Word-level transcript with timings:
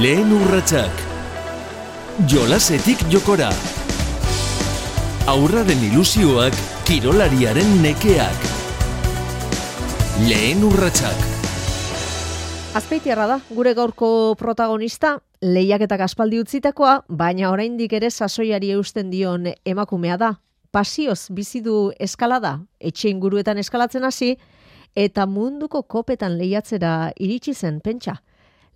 Lehen 0.00 0.30
urratsak 0.32 1.00
Jolasetik 2.24 3.02
jokora 3.12 3.50
Aurra 5.28 5.66
den 5.68 5.82
ilusioak 5.84 6.56
kirolariaren 6.88 7.74
nekeak 7.82 8.46
Lehen 10.24 10.64
urratsak 10.64 11.26
Azpeitiarra 12.80 13.26
da, 13.34 13.36
gure 13.52 13.74
gaurko 13.76 14.32
protagonista, 14.40 15.18
lehiaketak 15.44 16.06
aspaldi 16.08 16.40
utzitakoa, 16.40 17.02
baina 17.12 17.52
oraindik 17.52 17.92
ere 17.92 18.08
sasoiari 18.08 18.72
eusten 18.72 19.12
dion 19.12 19.50
emakumea 19.60 20.16
da. 20.16 20.32
Pasioz 20.72 21.26
bizi 21.28 21.60
du 21.60 21.92
eskalada, 22.00 22.62
etxe 22.80 23.12
inguruetan 23.12 23.60
eskalatzen 23.60 24.08
hasi, 24.08 24.38
eta 24.96 25.28
munduko 25.28 25.84
kopetan 25.84 26.40
lehiatzera 26.40 27.12
iritsi 27.20 27.52
zen, 27.52 27.82
pentsa. 27.84 28.22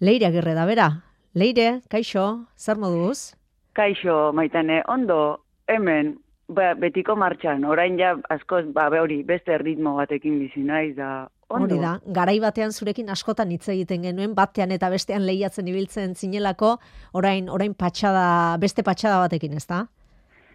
Leire 0.05 0.29
agirre 0.29 0.53
da 0.53 0.69
bera. 0.69 1.06
Leire, 1.37 1.83
kaixo, 1.93 2.47
zer 2.57 2.79
moduz? 2.81 3.35
Kaixo, 3.77 4.33
maitane, 4.33 4.79
ondo, 4.89 5.43
hemen, 5.69 6.15
ba, 6.49 6.71
betiko 6.81 7.13
martxan, 7.21 7.67
orain 7.69 7.99
ja, 8.01 8.15
askoz, 8.33 8.63
ba, 8.73 8.87
hori, 8.89 9.19
beste 9.29 9.59
ritmo 9.61 9.93
batekin 9.99 10.39
bizi 10.41 10.65
naiz, 10.65 10.95
da, 10.97 11.27
ondo. 11.53 11.67
Hori 11.75 11.83
da, 11.83 11.91
garai 12.19 12.39
batean 12.41 12.73
zurekin 12.73 13.13
askotan 13.13 13.53
hitz 13.53 13.69
egiten 13.69 14.09
genuen, 14.09 14.33
batean 14.39 14.73
eta 14.73 14.89
bestean 14.89 15.29
lehiatzen 15.29 15.69
ibiltzen 15.69 16.17
zinelako, 16.17 16.79
orain 17.13 17.53
orain 17.53 17.77
patxada, 17.77 18.57
beste 18.63 18.81
patxada 18.87 19.21
batekin, 19.27 19.61
ez 19.61 19.67
da? 19.69 19.85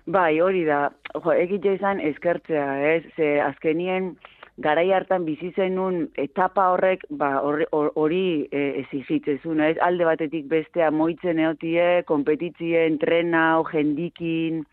Bai, 0.09 0.39
hori 0.41 0.65
da, 0.65 0.87
jo, 1.13 1.37
egite 1.37 1.77
izan 1.77 2.01
eskertzea, 2.09 2.65
ez, 2.95 3.03
ze 3.13 3.35
azkenien, 3.45 4.15
garai 4.57 4.91
hartan 4.91 5.25
bizi 5.25 5.51
zenun 5.55 6.09
etapa 6.17 6.67
horrek 6.73 7.05
ba 7.09 7.39
hori 7.41 7.65
hori 7.71 8.47
e, 8.51 8.83
ez? 8.83 9.77
Alde 9.81 10.05
batetik 10.05 10.47
bestea 10.47 10.91
moitzen 10.91 11.39
eotie 11.39 12.03
konpetitzien 12.07 12.97
trena 12.99 13.61
jendikin. 13.71 14.65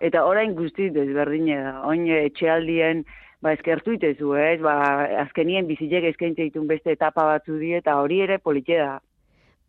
Eta 0.00 0.24
orain 0.24 0.54
guzti 0.54 0.90
desberdine 0.90 1.62
da. 1.62 1.82
Oin 1.86 2.06
etxealdien 2.06 3.04
ba 3.40 3.52
eskertu 3.52 3.92
itezu 3.92 4.34
ez? 4.34 4.60
Ba 4.60 5.06
azkenien 5.22 5.66
bizilek 5.66 6.04
eskaintze 6.04 6.42
ditun 6.42 6.66
beste 6.66 6.92
etapa 6.92 7.24
batzu 7.24 7.58
die 7.58 7.76
eta 7.76 7.96
hori 8.00 8.20
ere 8.20 8.38
polite 8.38 8.76
da. 8.76 8.98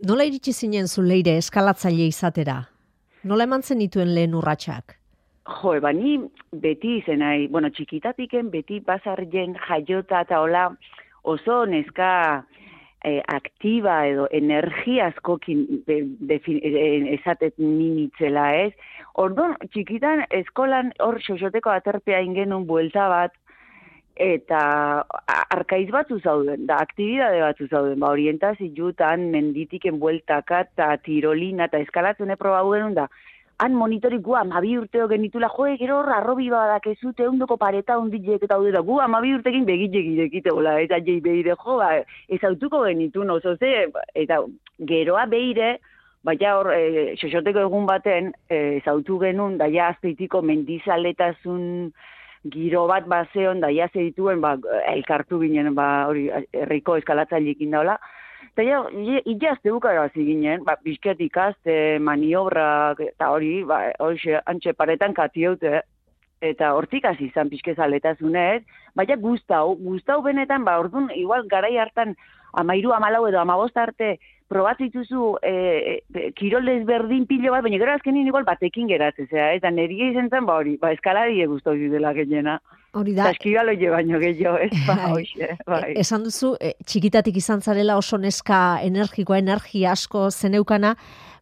Nola 0.04 0.24
iritsi 0.24 0.54
zinen 0.54 0.88
zu 0.88 1.02
leire 1.02 1.38
eskalatzaile 1.38 2.08
izatera? 2.08 2.64
Nola 3.24 3.44
eman 3.44 3.62
zen 3.62 3.80
dituen 3.80 4.14
lehen 4.16 4.34
urratsak 4.36 5.03
Jo, 5.44 5.74
eba, 5.76 5.92
ni 5.92 6.16
beti 6.64 6.98
izen 7.02 7.20
nahi, 7.20 7.48
bueno, 7.52 7.68
txikitatiken 7.76 8.50
beti 8.52 8.80
bazarren 8.80 9.58
jaiota 9.68 10.22
eta 10.24 10.40
hola 10.40 10.70
oso 11.28 11.66
neska 11.68 12.12
eh, 13.04 13.20
aktiba 13.28 13.98
edo 14.08 14.30
energiazkokin 14.32 15.66
be, 15.88 16.00
e, 16.48 16.86
esatet 17.18 17.60
ninitzela, 17.60 18.46
ez? 18.56 18.72
Orduan, 19.20 19.58
txikitan 19.74 20.24
eskolan 20.32 20.94
hor 21.04 21.20
xoxoteko 21.28 21.76
aterpea 21.76 22.24
ingenun 22.24 22.64
buelta 22.70 23.10
bat, 23.12 23.36
eta 24.16 24.62
arkaiz 25.58 25.90
batzu 25.92 26.22
zauden, 26.22 26.68
da 26.70 26.80
aktibidade 26.86 27.42
batzu 27.42 27.68
zauden, 27.68 28.00
ba, 28.00 28.14
orientazio 28.16 28.72
jutan, 28.78 29.28
menditiken 29.34 30.00
bueltaka, 30.00 30.64
eta 30.70 30.94
tirolina, 31.04 31.66
eta 31.66 31.84
eskalatzen 31.84 32.32
genuen 32.32 32.94
da, 32.96 33.10
han 33.64 33.76
monitori 33.80 34.18
gu 34.20 34.36
amabi 34.36 34.76
urteo 34.78 35.08
genitula, 35.08 35.48
joe, 35.56 35.78
gero 35.80 36.00
horra 36.02 36.18
arrobi 36.20 36.50
badak 36.52 36.90
ezute, 36.92 37.28
ondoko 37.30 37.56
pareta 37.62 37.96
ondilek 38.00 38.44
eta 38.44 38.58
hau 38.60 38.84
gu 38.90 39.00
amabi 39.00 39.34
urtekin 39.38 39.66
begitxek 39.66 40.10
irekite, 40.12 40.52
hola, 40.52 40.80
eta 40.84 41.00
jei 41.00 41.22
behire, 41.24 41.56
jo, 41.56 41.78
ba, 41.80 41.94
ez 42.28 42.42
autuko 42.44 42.84
genitu, 42.84 43.24
no, 43.24 43.40
ze, 43.40 43.72
eta 44.16 44.42
geroa 44.90 45.26
behire, 45.32 45.78
baina 46.28 46.58
hor, 46.58 46.72
e, 46.76 47.16
xoxoteko 47.22 47.64
egun 47.68 47.88
baten, 47.88 48.34
e, 48.50 48.82
zautu 48.84 49.20
genuen, 49.22 49.58
daia 49.62 49.88
azpeitiko 49.94 50.42
mendizaletasun 50.42 51.94
giro 52.52 52.88
bat 52.92 53.08
bazeon, 53.08 53.64
daia 53.64 53.88
zeituen, 53.94 54.42
ba, 54.44 54.58
elkartu 54.92 55.40
ginen, 55.40 55.72
ba, 55.76 56.08
hori, 56.12 56.28
herriko 56.52 56.98
eskalatzailekin 57.00 57.72
daula, 57.72 57.96
Eta 58.54 58.64
ja, 58.68 58.84
ijazte 59.26 59.72
bukara 59.74 60.06
ginen, 60.14 60.62
ba, 60.64 60.76
bizket 60.86 61.18
ikaste, 61.26 61.98
maniobrak, 61.98 63.00
eta 63.02 63.32
hori, 63.34 63.64
ba, 63.66 63.80
hori, 63.98 64.36
antxe 64.46 64.76
paretan 64.78 65.16
katiote, 65.18 65.82
eta 66.40 66.74
hortik 66.78 67.08
hasi 67.10 67.32
izan 67.32 67.50
pizkezaletazunez, 67.50 68.62
baina 68.94 69.18
gustau, 69.18 69.74
gustau 69.82 70.22
benetan, 70.22 70.64
ba, 70.68 70.78
orduan, 70.84 71.10
igual, 71.18 71.48
garai 71.50 71.80
hartan, 71.82 72.14
amairu, 72.54 72.94
amalau 72.94 73.26
edo 73.26 73.42
amabost 73.42 73.78
arte, 73.78 74.20
probatzituzu 74.54 75.32
e, 75.42 75.56
e, 76.14 76.30
kirol 76.38 76.70
desberdin 76.70 77.26
pilo 77.26 77.56
bat, 77.56 77.66
baina 77.66 77.82
gero 77.82 77.98
azkenin 77.98 78.30
igual 78.30 78.46
batekin 78.46 78.86
geratzen, 78.92 79.32
zera, 79.32 79.50
eta 79.58 79.74
niri 79.74 79.98
izan 80.12 80.30
zen, 80.30 80.46
ba 80.46 80.60
hori, 80.62 80.78
ba 80.78 80.94
eskalari 80.94 81.42
eguztu 81.42 81.74
dela 81.90 82.14
gehiena. 82.14 82.60
Hori 82.94 83.16
da. 83.18 83.26
Taskibalo 83.32 83.74
je 83.74 83.90
baino 83.90 84.20
gehiago, 84.22 84.60
ez 84.62 84.72
ba, 84.86 84.96
bai. 84.96 85.12
hoxe, 85.12 85.48
bai. 85.66 85.94
Esan 85.98 86.28
duzu, 86.28 86.52
e, 86.62 86.76
txikitatik 86.86 87.40
izan 87.42 87.64
zarela 87.66 87.98
oso 87.98 88.20
neska 88.22 88.60
energikoa, 88.86 89.40
energia 89.42 89.96
asko 89.98 90.28
zeneukana, 90.30 90.94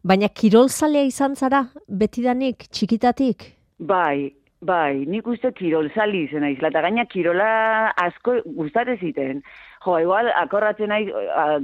baina 0.02 0.30
kirolzalea 0.32 1.04
izan 1.10 1.36
zara, 1.36 1.66
betidanik, 1.88 2.64
txikitatik? 2.72 3.50
Bai, 3.92 4.32
bai, 4.64 5.04
nik 5.04 5.28
uste 5.28 5.52
kirolzali 5.58 6.24
izan 6.30 6.48
izla, 6.48 6.72
eta 6.72 6.86
gaina 6.86 7.04
kirola 7.12 7.50
asko 8.00 8.38
gustate 8.56 8.96
ziten. 9.02 9.44
Jo, 9.82 9.96
igual, 9.98 10.28
akorratzen 10.38 10.92
nahi, 10.92 11.08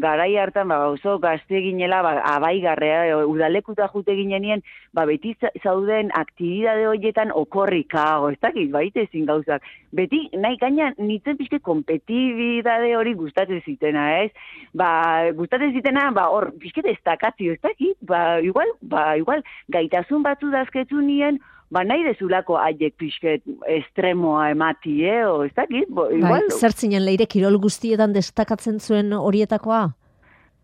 garai 0.02 0.32
hartan, 0.42 0.66
ba, 0.72 0.78
oso 0.90 1.18
gazte 1.22 1.60
ginela, 1.62 2.00
ba, 2.02 2.16
abai 2.26 2.56
garrea, 2.64 3.18
udalekuta 3.30 3.86
jute 3.92 4.16
ginenien, 4.18 4.64
ba, 4.92 5.04
beti 5.06 5.36
zauden 5.62 6.10
aktibidade 6.18 6.88
horietan 6.90 7.30
okorrikago, 7.30 8.32
ez 8.34 8.40
dakit, 8.42 8.72
baite 8.74 9.04
ezin 9.06 9.28
gauzak. 9.28 9.62
Beti, 9.94 10.24
nahi 10.34 10.58
gaina, 10.58 10.90
nitzen 10.98 11.38
pixke 11.38 11.60
kompetibidade 11.62 12.90
hori 12.98 13.14
gustatzen 13.20 13.62
zitena, 13.62 14.08
ez? 14.24 14.32
Ba, 14.74 14.90
gustatzen 15.38 15.76
zitena, 15.78 16.08
ba, 16.10 16.26
hor, 16.34 16.50
pixke 16.58 16.82
destakazio, 16.82 17.54
ez 17.54 17.62
dakit, 17.62 17.94
ba, 18.02 18.40
igual, 18.42 18.74
ba, 18.82 19.12
igual, 19.20 19.46
gaitasun 19.70 20.26
batzu 20.26 20.50
dazketu 20.50 20.98
nien, 21.06 21.38
ba 21.70 21.84
nahi 21.84 22.04
dezulako 22.06 22.56
haiek 22.60 22.96
pixket 23.00 23.42
estremoa 23.68 24.50
emati, 24.54 25.02
eh? 25.04 25.24
O, 25.28 25.42
ez 25.44 25.52
dakit, 25.56 25.88
bo, 25.88 26.08
bai, 26.08 26.18
igual... 26.18 26.46
Bai, 26.48 26.58
zertzinen 26.60 27.04
leire 27.04 27.28
kirol 27.28 27.58
guztietan 27.62 28.14
destakatzen 28.16 28.80
zuen 28.80 29.12
horietakoa? 29.12 29.82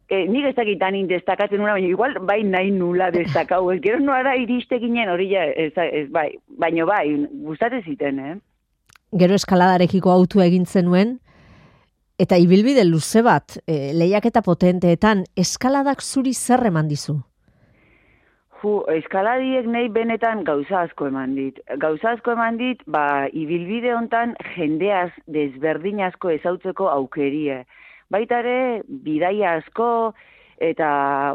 E, 0.09 0.25
nik 0.28 0.50
ez 0.50 0.54
dakit 0.56 0.82
anin 0.84 1.09
destakatzen 1.09 1.62
una, 1.62 1.76
baina 1.76 1.88
igual 1.88 2.16
bai 2.28 2.41
nahi 2.44 2.72
nula 2.72 3.10
destakau. 3.12 3.62
Ez 3.72 3.81
gero 3.84 4.00
noara 4.04 4.34
iriste 4.41 4.78
ginen 4.81 5.12
hori 5.12 5.31
ja, 5.32 5.44
ez, 5.44 5.72
ez, 5.76 6.06
bai, 6.12 6.31
baino 6.60 6.88
bai, 6.88 7.06
gustate 7.44 7.82
ziten, 7.84 8.20
eh? 8.20 8.34
Gero 9.14 9.37
eskaladarekiko 9.38 10.10
autu 10.10 10.43
egin 10.43 10.66
zenuen, 10.66 11.19
eta 12.19 12.38
ibilbide 12.41 12.84
luze 12.88 13.22
bat, 13.26 13.59
e, 13.66 13.93
lehiak 13.97 14.26
eta 14.31 14.43
potenteetan, 14.43 15.25
eskaladak 15.37 16.03
zuri 16.03 16.34
zer 16.34 16.66
eman 16.72 16.88
dizu? 16.91 17.20
Hu, 18.60 18.75
eskaladiek 18.92 19.66
nahi 19.69 19.88
benetan 19.92 20.44
gauza 20.48 20.84
asko 20.84 21.09
eman 21.10 21.34
dit. 21.37 21.59
Gauza 21.82 22.15
asko 22.15 22.34
eman 22.37 22.59
dit, 22.60 22.81
ba, 22.87 23.26
ibilbide 23.32 23.92
hontan 23.94 24.37
jendeaz 24.54 25.10
desberdin 25.37 26.00
asko 26.06 26.31
ezautzeko 26.37 26.88
aukerie. 26.93 27.64
Baita 28.14 28.38
ere, 28.44 28.82
bidaia 29.06 29.56
asko, 29.59 29.88
eta 30.62 30.88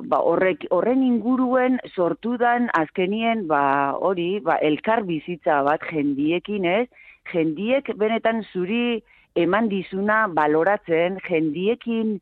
ba, 0.08 0.22
horrek, 0.32 0.66
horren 0.72 1.04
inguruen 1.04 1.78
sortudan 1.94 2.70
azkenien, 2.80 3.46
ba, 3.52 3.62
hori, 4.00 4.40
ba, 4.46 4.58
elkar 4.72 5.04
bizitza 5.10 5.62
bat 5.68 5.84
jendiekin 5.92 6.66
ez, 6.66 6.88
jendiek 7.34 7.92
benetan 8.00 8.44
zuri 8.54 9.02
eman 9.36 9.70
dizuna 9.70 10.26
baloratzen, 10.34 11.20
jendiekin, 11.28 12.20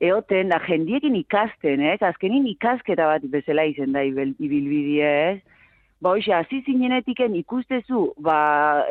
eoten, 0.00 0.50
da 0.52 0.60
jendiekin 0.62 1.16
ikasten, 1.18 1.82
ez? 1.82 2.00
Azkenin 2.02 2.46
ikasketa 2.52 3.08
bat 3.10 3.24
bezala 3.32 3.64
izen 3.66 3.94
da 3.96 4.04
ibilbidea, 4.06 5.14
ez? 5.32 5.58
Ba, 5.98 6.12
hoxe, 6.14 6.30
hasi 6.30 6.60
zinenetiken 6.62 7.34
ikustezu, 7.40 8.04
ba, 8.22 8.38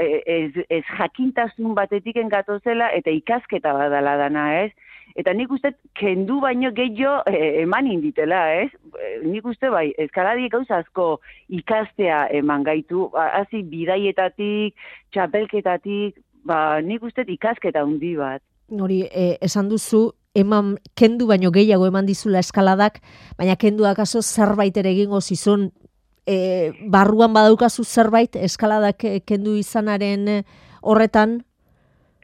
e, 0.03 0.19
ez, 0.27 0.65
ez 0.67 0.83
jakintasun 0.97 1.71
batetiken 1.77 2.27
gatozela 2.33 2.89
eta 2.97 3.13
ikasketa 3.15 3.71
badala 3.77 4.17
dana, 4.19 4.49
ez? 4.65 4.73
Eta 5.17 5.31
nik 5.33 5.53
uste, 5.55 5.71
kendu 5.95 6.41
baino 6.43 6.73
gehiago 6.75 7.21
e, 7.31 7.63
eman 7.63 7.87
inditela, 7.87 8.41
ez? 8.59 8.67
Nik 9.23 9.47
uste, 9.47 9.71
bai, 9.71 9.87
eskaladiek 10.03 10.51
gauza 10.51 10.81
asko 10.83 11.07
ikastea 11.47 12.25
eman 12.41 12.67
gaitu, 12.67 13.07
ba, 13.15 13.29
hasi 13.39 13.63
bidaietatik, 13.71 14.75
txapelketatik, 15.15 16.19
ba, 16.43 16.81
nik 16.83 17.07
uste 17.07 17.23
ikasketa 17.23 17.87
handi 17.87 18.17
bat. 18.19 18.43
Hori, 18.67 19.05
e, 19.07 19.37
esan 19.47 19.71
duzu, 19.71 20.09
eman 20.37 20.75
kendu 20.95 21.27
baino 21.27 21.51
gehiago 21.51 21.89
eman 21.89 22.05
dizula 22.05 22.43
eskaladak, 22.45 23.01
baina 23.37 23.57
kendu 23.57 23.89
akaso 23.89 24.21
zerbait 24.21 24.77
ere 24.77 24.93
egingo 24.93 25.21
zizun, 25.21 25.71
e, 26.27 26.71
barruan 26.93 27.33
badaukazu 27.33 27.83
zerbait 27.83 28.35
eskaladak 28.35 29.05
kendu 29.25 29.57
izanaren 29.57 30.43
horretan? 30.81 31.41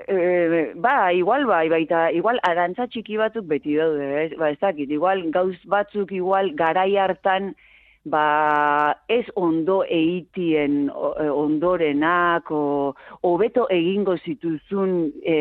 E, 0.08 0.74
ba, 0.76 1.14
igual 1.14 1.46
bai, 1.48 1.68
baita, 1.72 2.10
igual 2.12 2.40
arantza 2.44 2.88
txiki 2.92 3.18
batzuk 3.20 3.46
beti 3.48 3.78
daude, 3.78 4.08
ez? 4.26 4.32
Ba, 4.40 4.50
ez 4.52 4.60
dakit, 4.60 4.92
igual 4.92 5.24
gauz 5.32 5.56
batzuk 5.70 6.12
igual 6.12 6.52
garai 6.60 6.92
hartan, 7.00 7.54
ba, 8.04 8.98
ez 9.08 9.24
ondo 9.40 9.84
eitien 9.88 10.90
e, 10.90 11.30
ondorenak, 11.30 12.52
o, 12.52 12.94
hobeto 13.24 13.68
egingo 13.72 14.18
zituzun, 14.26 14.98
e, 15.24 15.38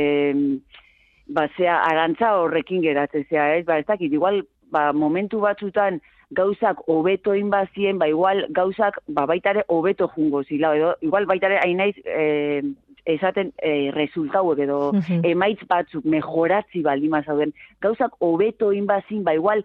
ba, 1.26 1.48
zea, 1.56 1.78
arantza 1.84 2.34
horrekin 2.38 2.82
geratzea, 2.82 3.52
ez? 3.56 3.64
Ba, 3.66 3.78
ez 3.78 3.86
dakit, 3.86 4.12
igual, 4.12 4.42
ba, 4.70 4.92
momentu 4.92 5.40
batzutan, 5.40 6.00
gauzak 6.32 6.80
hobeto 6.88 7.34
inbazien, 7.34 7.98
ba 7.98 8.08
igual 8.08 8.46
gauzak 8.50 8.98
ba 9.08 9.26
baitare 9.26 9.64
hobeto 9.68 10.08
jungo 10.14 10.42
zila 10.44 10.74
edo 10.76 10.94
igual 11.00 11.26
baitare 11.26 11.58
hainaiz 11.60 11.96
eh 12.04 12.62
esaten 13.04 13.52
eh 13.58 13.90
resultatu 13.92 14.62
edo 14.62 14.78
emaitz 15.22 15.60
batzuk 15.68 16.04
mejoratzi 16.04 16.82
baldima 16.82 17.22
zauden 17.22 17.52
gauzak 17.80 18.12
hobeto 18.20 18.72
inbazin 18.72 19.24
ba 19.24 19.34
igual 19.34 19.64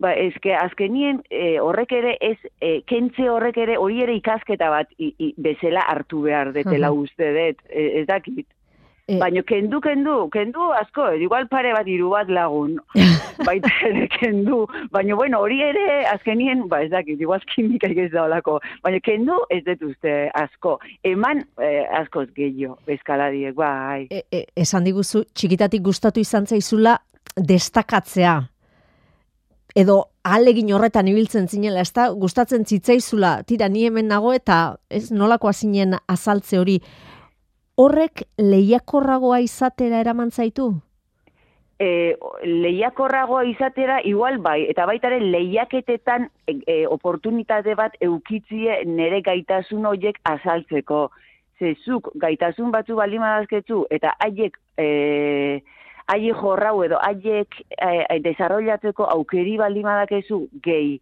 ba 0.00 0.12
eske 0.16 0.54
azkenien 0.56 1.20
e, 1.30 1.58
horrek 1.60 1.92
ere 1.92 2.16
ez 2.20 2.38
e, 2.60 2.80
kentze 2.88 3.28
horrek 3.28 3.56
ere 3.56 3.76
hori 3.76 4.02
ere 4.02 4.14
ikasketa 4.16 4.70
bat 4.72 4.88
i, 4.98 5.14
i, 5.18 5.34
bezala 5.36 5.84
hartu 5.92 6.22
behar 6.22 6.52
detela 6.56 6.90
uste 6.90 7.28
dut. 7.36 7.60
E, 7.68 8.00
ez 8.00 8.06
dakit 8.08 8.46
E, 9.10 9.18
Baina 9.18 9.42
kendu, 9.42 9.80
kendu, 9.82 10.14
kendu 10.30 10.68
asko, 10.78 11.08
igual 11.18 11.48
pare 11.50 11.72
bat 11.74 11.88
iru 11.90 12.12
bat 12.12 12.28
lagun, 12.30 12.76
baita 13.48 13.72
ere 13.88 14.06
kendu, 14.12 14.60
baina 14.94 15.16
bueno, 15.18 15.40
hori 15.42 15.58
ere 15.66 16.04
azkenien, 16.12 16.66
ba 16.70 16.82
ez 16.84 16.92
dakit, 16.92 17.18
igual 17.18 17.42
kimika 17.50 17.90
ez 17.90 18.10
da 18.12 18.28
olako, 18.28 18.60
baina 18.84 19.00
kendu 19.02 19.40
ez 19.50 19.64
dut 19.66 19.82
uste 19.90 20.14
asko, 20.38 20.76
eman 21.02 21.42
eh, 21.58 21.82
askoz 22.02 22.28
gehiago, 22.36 22.78
eskaladiek, 22.86 23.56
bai. 23.58 24.06
E, 24.14 24.22
e, 24.30 24.44
esan 24.62 24.86
diguzu, 24.86 25.24
txikitatik 25.34 25.82
gustatu 25.90 26.22
izan 26.22 26.46
zaizula, 26.46 27.00
destakatzea, 27.34 28.38
edo 29.74 30.00
alegin 30.22 30.70
horretan 30.74 31.08
ibiltzen 31.10 31.48
zinela, 31.48 31.82
ez 31.82 31.92
da, 31.96 32.10
gustatzen 32.14 32.62
zitzaizula, 32.66 33.40
tira, 33.48 33.68
ni 33.68 33.86
hemen 33.88 34.10
nago 34.10 34.32
eta 34.36 34.76
ez 34.90 35.08
nolako 35.10 35.52
zinen 35.52 35.98
azaltze 36.06 36.62
hori, 36.62 36.78
horrek 37.80 38.24
lehiakorragoa 38.38 39.40
izatera 39.44 40.00
eraman 40.04 40.30
zaitu? 40.30 40.68
E, 41.80 42.14
lehiakorragoa 42.44 43.46
izatera 43.48 44.00
igual 44.04 44.36
bai, 44.44 44.66
eta 44.68 44.84
baitare 44.90 45.20
lehiaketetan 45.20 46.26
e, 46.44 46.58
e, 46.68 46.78
oportunitate 46.86 47.74
bat 47.78 47.96
eukitzie 48.04 48.82
nere 48.84 49.22
gaitasun 49.24 49.88
horiek 49.88 50.20
azaltzeko. 50.28 51.06
Zezuk 51.60 52.10
gaitasun 52.20 52.72
batzu 52.72 52.96
balima 52.96 53.32
dazketzu, 53.38 53.86
eta 53.96 54.12
haiek 54.24 54.58
e, 54.80 54.88
haiek 56.12 56.42
jorrau 56.42 56.82
edo 56.84 57.00
haiek 57.00 57.62
e, 57.70 57.88
e, 58.02 58.18
desarrollatzeko 58.26 59.08
aukeri 59.14 59.56
baldima 59.60 59.96
dakezu 60.02 60.42
gehi. 60.64 60.98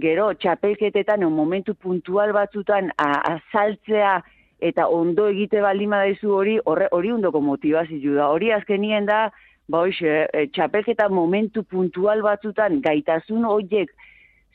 Gero, 0.00 0.28
txapelketetan, 0.42 1.24
momentu 1.34 1.74
puntual 1.74 2.32
batzutan 2.36 2.92
azaltzea, 3.00 4.20
eta 4.60 4.88
ondo 4.88 5.28
egite 5.28 5.60
baldin 5.64 5.90
badaizu 5.90 6.32
hori, 6.34 6.58
hori, 6.64 6.88
hori 6.92 7.12
ondoko 7.12 7.40
motivazio 7.40 8.14
da. 8.14 8.28
Hori 8.28 8.52
azkenien 8.52 9.06
da, 9.08 9.30
ba 9.70 9.84
hoxe, 9.86 10.26
e, 10.32 10.46
txapelketa 10.54 11.08
momentu 11.08 11.64
puntual 11.64 12.22
batzutan 12.26 12.80
gaitasun 12.84 13.46
horiek 13.48 13.92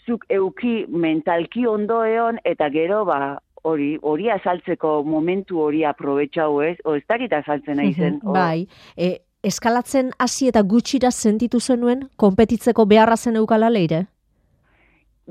zuk 0.05 0.25
euki 0.29 0.85
mentalki 0.87 1.65
ondo 1.67 2.03
eon, 2.05 2.37
eta 2.45 2.69
gero, 2.69 3.03
ba, 3.09 3.37
hori, 3.65 3.95
hori 4.01 4.29
azaltzeko 4.29 4.99
momentu 5.07 5.61
hori 5.65 5.83
aprobetxau 5.83 6.61
ez, 6.61 6.75
o 6.85 6.95
ez 6.95 7.03
dakit 7.09 7.33
azaltzen 7.33 7.81
nahi 7.81 7.93
zen. 7.93 8.19
Bai, 8.37 8.67
e, 8.97 9.15
eskalatzen 9.45 10.11
hasi 10.19 10.49
eta 10.51 10.61
gutxira 10.61 11.11
sentitu 11.11 11.59
zenuen, 11.59 12.07
konpetitzeko 12.21 12.85
beharra 12.89 13.17
zen 13.17 13.41
eukala 13.41 13.71
leire? 13.73 14.05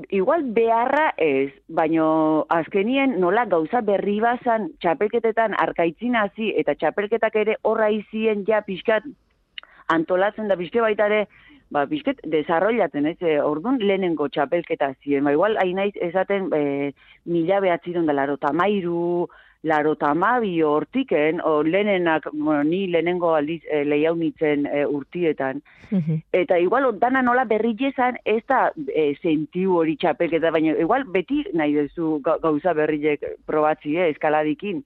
Igual 0.09 0.43
beharra 0.53 1.13
ez, 1.17 1.51
baino 1.67 2.45
azkenien 2.49 3.19
nola 3.19 3.45
gauza 3.45 3.81
berri 3.81 4.19
bazan 4.19 4.69
txapelketetan 4.83 5.55
arkaitzin 5.65 6.15
hasi 6.19 6.51
eta 6.59 6.75
txapelketak 6.75 7.35
ere 7.43 7.57
horra 7.63 7.89
izien 7.89 8.43
ja 8.47 8.61
pixkat 8.65 9.07
antolatzen 9.95 10.49
da 10.51 10.57
pixke 10.59 10.81
baita 10.81 11.07
ba, 11.71 11.85
pixket 11.87 12.19
desarrollatzen, 12.29 13.07
ez, 13.09 13.17
e, 13.21 13.39
orduan 13.41 13.79
lehenengo 13.79 14.27
txapelketa 14.29 14.91
ziren, 15.01 15.25
ba, 15.25 15.33
igual 15.33 15.57
hainaiz 15.61 15.93
esaten 15.95 16.49
e, 16.53 16.91
mila 17.25 17.61
behatziron 17.63 18.05
da 18.05 18.13
laro 18.13 18.37
tamairu, 18.37 19.27
laro 19.65 19.95
tamabi 19.97 20.61
hortiken, 20.61 21.41
o 21.41 21.63
lehenenak, 21.63 22.27
bueno, 22.33 22.63
ni 22.63 22.85
lehenengo 22.87 23.33
aldiz 23.33 23.63
e, 23.65 23.81
lehiaunitzen 23.83 24.67
e, 24.69 24.85
urtietan. 24.85 25.63
Eta 26.33 26.59
igual, 26.61 26.91
dana 27.01 27.23
nola 27.25 27.47
berri 27.49 27.73
jezan, 27.79 28.19
ez 28.25 28.43
da 28.47 28.67
e, 28.93 29.15
sentiu 29.23 29.79
hori 29.79 29.97
txapelketa, 29.97 30.51
baina 30.53 30.77
igual 30.81 31.07
beti 31.09 31.41
nahi 31.57 31.73
duzu 31.79 32.19
gauza 32.43 32.75
berriek 32.77 33.25
probatzi, 33.49 33.97
eh, 33.97 34.11
eskaladikin. 34.13 34.83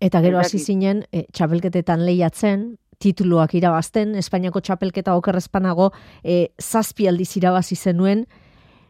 Eta 0.00 0.24
gero 0.24 0.40
hasi 0.40 0.58
zinen, 0.58 1.04
e, 1.12 1.26
txapelketetan 1.32 2.06
lehiatzen, 2.08 2.66
tituluak 2.98 3.52
irabazten, 3.54 4.16
Espainiako 4.16 4.64
txapelketa 4.64 5.12
okerrezpanago 5.20 5.90
e, 6.24 6.52
zazpi 6.56 7.08
aldiz 7.08 7.34
irabazi 7.36 7.76
zenuen, 7.76 8.24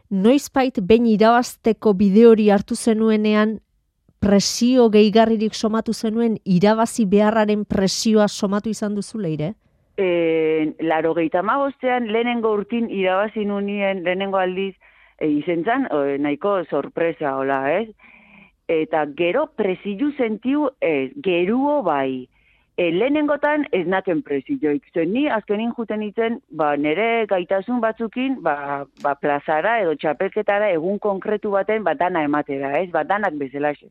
noizpait 0.09 0.79
behin 0.79 1.07
irabazteko 1.11 1.91
bide 1.99 2.29
hori 2.29 2.47
hartu 2.49 2.75
zenuenean 2.75 3.57
presio 4.19 4.89
gehigarririk 4.89 5.53
somatu 5.53 5.93
zenuen 5.93 6.37
irabazi 6.45 7.05
beharraren 7.05 7.65
presioa 7.65 8.27
somatu 8.27 8.69
izan 8.69 8.95
duzu 8.95 9.19
leire? 9.19 9.53
E, 9.97 10.73
laro 10.79 11.13
gehieta 11.17 11.41
magostean, 11.41 12.11
lehenengo 12.13 12.51
urtin 12.53 12.89
irabazi 12.93 13.45
nunien, 13.45 14.03
lehenengo 14.03 14.37
aldiz, 14.37 14.75
e, 15.17 15.29
izentzan, 15.39 15.87
o, 15.91 16.03
nahiko 16.21 16.59
sorpresa, 16.69 17.35
hola, 17.37 17.61
ez? 17.79 17.89
Eta 18.67 19.05
gero 19.17 19.47
presio 19.55 20.11
zentiu, 20.17 20.69
ez, 20.81 21.11
geruo 21.23 21.81
bai. 21.83 22.27
E, 22.77 22.91
lehenengotan 22.93 23.63
ez 23.73 23.87
naken 23.89 24.21
presioik. 24.21 24.83
Zuen 24.93 25.13
ni 25.15 25.23
azkenin 25.33 25.71
juten 25.73 26.03
itzen, 26.05 26.41
ba, 26.49 26.75
nere 26.77 27.25
gaitasun 27.29 27.79
batzukin, 27.81 28.41
ba, 28.45 28.85
ba, 29.01 29.15
plazara 29.17 29.79
edo 29.81 29.95
txapelketara 29.97 30.69
egun 30.75 30.99
konkretu 31.01 31.55
baten, 31.55 31.81
ba, 31.87 31.95
dana 31.97 32.21
ematera, 32.27 32.75
ez? 32.81 32.91
Ba, 32.93 33.01
danak 33.07 33.39
bezalaxe. 33.39 33.89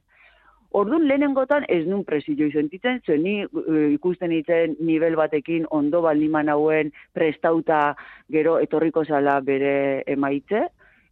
Orduan 0.72 1.06
lehenengotan 1.08 1.64
ez 1.68 1.86
nun 1.86 2.04
presio 2.04 2.48
sentitzen, 2.50 3.00
zen 3.06 3.22
ni 3.22 3.36
uh, 3.44 3.86
ikusten 3.92 4.32
itzen 4.32 4.76
nivel 4.80 5.16
batekin 5.16 5.66
ondo 5.70 6.02
baldiman 6.02 6.48
hauen 6.48 6.92
prestauta 7.14 7.94
gero 8.32 8.58
etorriko 8.58 9.04
zala 9.04 9.40
bere 9.40 10.02
emaitze, 10.06 10.66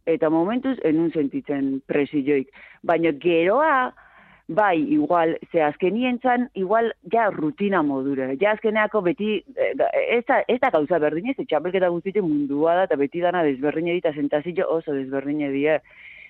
eta 0.05 0.29
momentuz 0.29 0.77
enun 0.83 1.11
sentitzen 1.11 1.79
presioik. 1.87 2.51
Baina 2.83 3.11
geroa, 3.21 3.93
bai, 4.47 4.77
igual, 4.93 5.37
ze 5.51 5.63
azkenien 5.63 6.19
zan, 6.21 6.49
igual, 6.53 6.91
ja, 7.11 7.29
rutina 7.31 7.81
modure. 7.81 8.35
Ja, 8.41 8.51
azkeneako 8.51 9.01
beti, 9.01 9.39
eh, 9.55 9.71
ez 10.17 10.23
da, 10.27 10.43
ez 10.47 10.59
da 10.61 10.69
gauza 10.69 10.99
berdin 10.99 11.31
ez, 11.31 11.37
txapelketa 11.39 11.89
guztitzen 11.89 12.27
mundua 12.27 12.75
da, 12.75 12.83
eta 12.89 12.99
beti 13.01 13.23
dana 13.23 13.41
desberdin 13.43 13.89
edita, 13.95 14.13
zentazio 14.13 14.69
oso 14.69 14.93
desberdin 14.93 15.41
edie. 15.49 15.79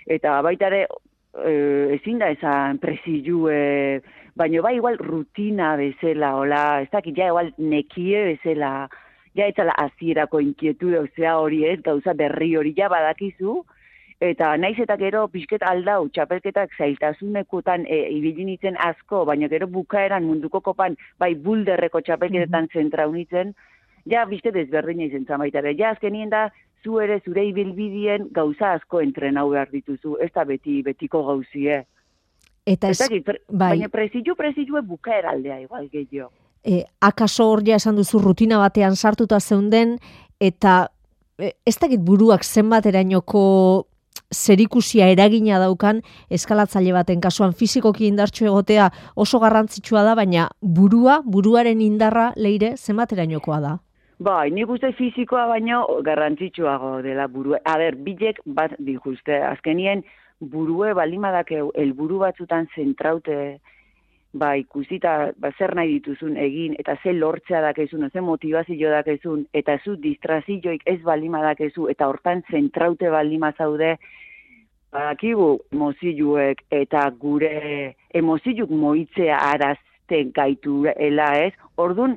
Eta 0.08 0.39
baitare, 0.46 0.86
eh, 1.44 1.96
ezin 2.00 2.20
da 2.20 2.30
esan 2.34 2.80
presilu, 2.80 3.48
eh, 3.50 4.01
baina 4.36 4.62
bai 4.62 4.75
igual 4.77 4.98
rutina 4.98 5.75
bezala, 5.80 6.36
hola, 6.36 6.82
ez 6.82 6.89
dakit, 6.92 7.18
ja 7.18 7.27
igual 7.32 7.54
nekie 7.58 8.24
bezala, 8.34 8.89
ja 9.36 9.48
ez 9.48 9.56
ala 9.60 9.75
azierako 9.86 10.39
inkietude, 10.44 11.00
ozea 11.00 11.38
hori 11.39 11.63
ez, 11.68 11.82
gauza 11.84 12.13
berri 12.13 12.56
hori 12.56 12.74
ja 12.77 12.89
badakizu, 12.89 13.63
eta 14.24 14.56
naiz 14.58 14.77
eta 14.80 14.96
gero 14.98 15.27
pixket 15.27 15.63
aldau, 15.68 16.08
txapelketak 16.10 16.75
zailtasunekutan 16.77 17.86
e, 17.88 18.06
ibili 18.15 18.46
nintzen 18.48 18.77
asko, 18.80 19.25
baina 19.27 19.50
gero 19.51 19.68
bukaeran 19.68 20.24
munduko 20.24 20.62
kopan, 20.62 20.96
bai 21.20 21.36
bulderreko 21.36 22.01
txapelketetan 22.01 22.70
mm 22.74 22.89
-hmm. 22.89 23.54
ja 24.06 24.25
bizte 24.25 24.51
desberdina 24.51 25.04
izen 25.04 25.25
zamaitare, 25.25 25.74
ja 25.77 25.89
azkenien 25.89 26.30
da, 26.30 26.50
zu 26.86 27.00
ere 27.01 27.20
zure 27.25 27.48
ibilbidien 27.50 28.30
gauza 28.32 28.75
asko 28.77 29.01
entrenau 29.01 29.50
behar 29.50 29.72
dituzu, 29.74 30.20
ez 30.22 30.30
da 30.36 30.46
beti, 30.46 30.82
betiko 30.86 31.24
gauzie. 31.25 31.82
Eta 32.65 32.89
ez, 32.94 33.00
bai. 33.25 33.38
baina 33.50 33.89
prezidu, 33.94 34.36
prezidu 34.38 34.82
bukaer 34.86 35.25
aldea 35.30 35.60
igual 35.62 35.89
gehiago. 35.89 36.32
E, 36.65 36.84
akaso 37.01 37.46
hor 37.50 37.62
ja 37.65 37.77
esan 37.77 37.98
duzu 37.98 38.22
rutina 38.22 38.58
batean 38.62 38.96
sartuta 38.96 39.39
zeunden, 39.39 39.98
eta 40.39 40.88
e, 41.38 41.54
ez 41.65 41.77
dakit 41.82 42.01
buruak 42.01 42.46
zenbat 42.46 42.86
erainoko 42.89 43.44
zerikusia 44.34 45.08
eragina 45.13 45.60
daukan 45.62 46.01
eskalatzaile 46.34 46.94
baten 46.96 47.22
kasuan 47.22 47.54
fizikoki 47.54 48.08
indartxo 48.10 48.48
egotea 48.50 48.89
oso 49.15 49.39
garrantzitsua 49.39 50.04
da, 50.04 50.15
baina 50.18 50.50
burua, 50.62 51.22
buruaren 51.25 51.82
indarra 51.82 52.32
leire 52.36 52.75
zenbat 52.77 53.13
erainokoa 53.13 53.62
da? 53.62 53.75
Bai, 54.17 54.50
nik 54.55 54.69
uste 54.72 54.93
fizikoa 54.95 55.45
baino 55.50 55.81
garrantzitsuago 56.03 57.01
dela 57.03 57.27
burue. 57.27 57.60
A 57.65 57.77
ber, 57.77 57.98
bilek 58.00 58.39
bat 58.45 58.72
dikuste, 58.79 59.41
azkenien 59.43 60.03
burue 60.39 60.93
balimadak 60.95 61.51
helburu 61.51 62.22
batzutan 62.24 62.67
zentraute 62.75 63.60
ba, 64.36 64.53
ikusita, 64.60 65.31
ba, 65.39 65.51
zer 65.57 65.74
nahi 65.75 65.98
dituzun 65.98 66.38
egin, 66.39 66.75
eta 66.79 66.95
ze 67.03 67.13
lortzea 67.13 67.62
dakezun, 67.63 68.10
ze 68.12 68.22
motivazio 68.22 68.91
dakezun, 68.91 69.45
eta 69.53 69.77
zu 69.84 69.95
distrazioik 69.95 70.84
ez 70.86 71.01
balima 71.03 71.41
dakezu, 71.43 71.89
eta 71.91 72.07
hortan 72.07 72.43
zentraute 72.51 73.10
balima 73.10 73.51
zaude, 73.57 73.95
badakigu 74.95 75.50
moziluek 75.75 76.63
eta 76.72 77.10
gure 77.19 77.95
emoziluk 78.15 78.69
moitzea 78.72 79.39
arazten 79.51 80.31
gaitu 80.36 80.86
ela 80.95 81.31
ez, 81.43 81.51
ordun 81.75 82.15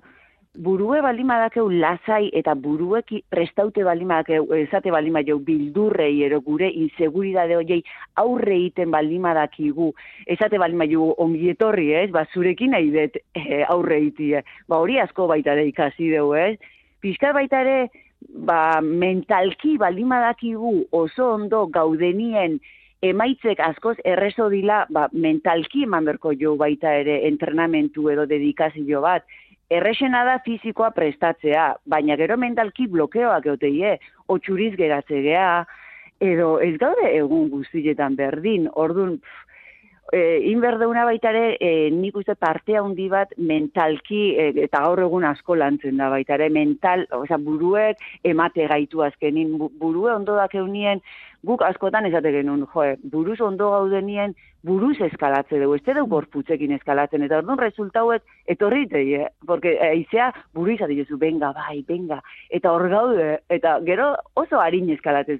burue 0.54 1.00
balimadakeu 1.02 1.68
lasai 1.70 2.30
eta 2.34 2.54
buruek 2.54 3.12
prestaute 3.30 3.84
balimadakeu 3.84 4.46
esate 4.56 4.90
balimadeu 4.90 5.38
bildurrei 5.38 6.22
ero 6.24 6.40
gure 6.40 6.70
inseguridade 6.70 7.56
hoiei 7.56 7.82
aurre 8.16 8.56
egiten 8.56 8.90
balimadakigu 8.90 9.92
esate 10.26 10.58
balimadeu 10.58 11.12
ongietorri 11.18 11.92
ez, 11.94 12.10
ba 12.10 12.24
zurekin 12.32 12.74
nahi 12.74 12.90
dut 12.90 13.20
e, 13.34 13.62
aurre 13.68 14.00
egitie. 14.00 14.42
Ba 14.68 14.80
hori 14.82 14.98
asko 14.98 15.28
baita 15.28 15.52
ere 15.52 15.68
ikasi 15.68 16.10
dugu 16.16 16.34
ez. 16.34 16.56
Piskar 17.00 17.34
baita 17.34 17.60
ere 17.62 17.88
ba, 18.28 18.80
mentalki 18.80 19.76
balimadakigu 19.78 20.88
oso 20.92 21.34
ondo 21.36 21.66
gaudenien 21.66 22.58
emaitzek 23.02 23.60
askoz 23.62 23.96
errezo 24.04 24.48
dila 24.50 24.84
ba, 24.90 25.06
mentalki 25.12 25.84
eman 25.86 26.08
berko 26.08 26.32
jo 26.34 26.56
baita 26.56 26.96
ere 26.98 27.20
entrenamentu 27.28 28.08
edo 28.10 28.26
dedikazio 28.26 29.02
bat. 29.04 29.22
Errexena 29.68 30.22
da 30.24 30.38
fizikoa 30.44 30.88
prestatzea, 30.96 31.64
baina 31.84 32.16
gero 32.16 32.38
mentalki 32.40 32.86
blokeoak 32.88 33.46
eoteie, 33.50 33.98
otxuriz 34.32 34.74
geratze 34.76 35.20
edo 36.20 36.48
ez 36.64 36.76
gaude 36.78 37.10
egun 37.16 37.50
guztietan 37.50 38.16
berdin, 38.16 38.68
orduan, 38.74 39.18
e, 40.12 40.40
inberdeuna 40.50 41.04
baita 41.04 41.30
ere, 41.30 41.56
e, 41.60 41.90
nik 41.92 42.16
uste 42.16 42.34
parte 42.34 42.76
handi 42.78 43.08
bat 43.12 43.32
mentalki, 43.36 44.34
e, 44.36 44.50
eta 44.64 44.82
gaur 44.84 45.02
egun 45.04 45.26
asko 45.28 45.56
lantzen 45.58 46.00
da 46.00 46.08
baita 46.12 46.38
ere, 46.38 46.48
mental, 46.54 47.06
oza, 47.12 47.38
buruek 47.38 48.00
emate 48.24 48.66
gaitu 48.70 49.02
azkenin, 49.04 49.56
burue 49.58 50.12
ondo 50.14 50.36
da 50.38 50.48
keunien, 50.48 51.02
guk 51.46 51.62
askotan 51.62 52.08
esate 52.08 52.32
genuen, 52.34 52.64
jo, 52.72 52.84
buruz 53.12 53.40
ondo 53.44 53.70
gaudenien, 53.70 54.34
buruz 54.66 54.96
eskalatze 55.06 55.60
dugu, 55.60 55.76
ez 55.78 55.84
dugu 55.86 56.08
gorputzekin 56.16 56.72
eskalatzen, 56.74 57.22
eta 57.22 57.38
orduan 57.38 57.60
resultauet, 57.60 58.24
etorri 58.46 58.86
eh? 58.90 59.28
porque 59.46 59.78
aizea 59.78 60.32
buru 60.54 60.72
izate 60.72 60.96
jesu, 60.96 61.16
benga, 61.16 61.52
bai, 61.52 61.84
benga, 61.86 62.22
eta 62.50 62.72
hor 62.72 62.88
gaude, 62.88 63.38
eta 63.48 63.78
gero 63.84 64.16
oso 64.34 64.60
harin 64.60 64.90
eskalatzen 64.90 65.38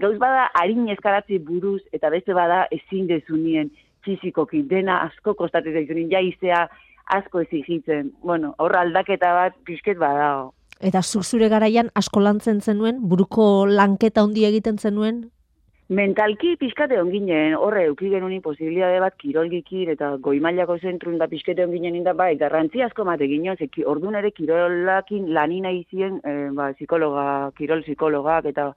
Gauz 0.00 0.16
bada 0.16 0.46
harin 0.56 0.88
eskalatzi 0.88 1.36
buruz, 1.38 1.82
eta 1.92 2.08
beste 2.08 2.32
bada 2.32 2.66
ezin 2.72 3.06
dezunien 3.10 3.68
fizikoki 4.04 4.62
dena 4.68 5.02
asko 5.08 5.34
kostatzen 5.34 5.74
zaizunin 5.74 6.10
ja 6.10 6.20
izea 6.20 6.66
asko 7.06 7.42
ezigitzen. 7.42 8.12
Bueno, 8.22 8.54
horra 8.58 8.82
aldaketa 8.86 9.32
bat 9.34 9.56
pixket 9.66 9.98
badago. 9.98 10.52
Eta 10.82 11.02
zure 11.02 11.48
garaian 11.48 11.90
asko 11.94 12.20
lantzen 12.20 12.60
zenuen, 12.60 12.98
buruko 13.08 13.66
lanketa 13.66 14.22
handi 14.22 14.44
egiten 14.48 14.78
zenuen? 14.78 15.28
Mentalki 15.92 16.54
pixkate 16.56 16.96
onginen, 16.96 17.52
horre, 17.54 17.82
euki 17.90 18.08
genuen 18.08 18.40
posibilitate 18.40 19.00
bat 19.02 19.16
kirolgikir 19.20 19.90
eta 19.92 20.14
goimailako 20.24 20.78
zentrun 20.78 21.18
da 21.20 21.28
pixkate 21.28 21.66
onginen 21.66 21.98
inda, 21.98 22.14
bai, 22.16 22.30
garrantzi 22.40 22.80
asko 22.82 23.04
mate 23.04 23.28
gino, 23.28 23.54
ze 23.58 23.68
orduan 23.84 24.16
ere 24.16 24.30
kirolakin 24.30 25.28
lanina 25.34 25.70
izien, 25.70 26.20
eh, 26.24 26.48
ba, 26.50 26.72
psikologa, 26.72 27.52
kirol 27.58 27.82
psikologak 27.82 28.46
eta 28.46 28.72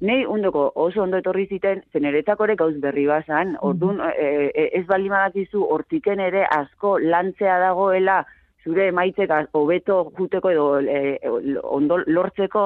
Nei 0.00 0.24
undoko 0.30 0.68
oso 0.78 1.02
ondo 1.02 1.18
etorri 1.18 1.48
ziten 1.50 1.80
zeneretzako 1.92 2.46
ere 2.46 2.54
gauz 2.56 2.74
berri 2.82 3.06
bazan, 3.10 3.56
mhm. 3.56 3.62
orduan 3.66 4.02
e, 4.12 4.26
e, 4.54 4.66
ez 4.78 4.84
bali 4.86 5.10
madakizu 5.10 5.64
hortiken 5.74 6.20
ere 6.22 6.44
asko 6.54 6.98
lantzea 7.02 7.58
dagoela 7.64 8.20
zure 8.64 8.88
emaitzek 8.92 9.32
hobeto 9.58 10.04
juteko 10.18 10.52
edo 10.52 10.68
e, 10.80 11.18
ondo 11.64 11.98
lortzeko, 12.06 12.64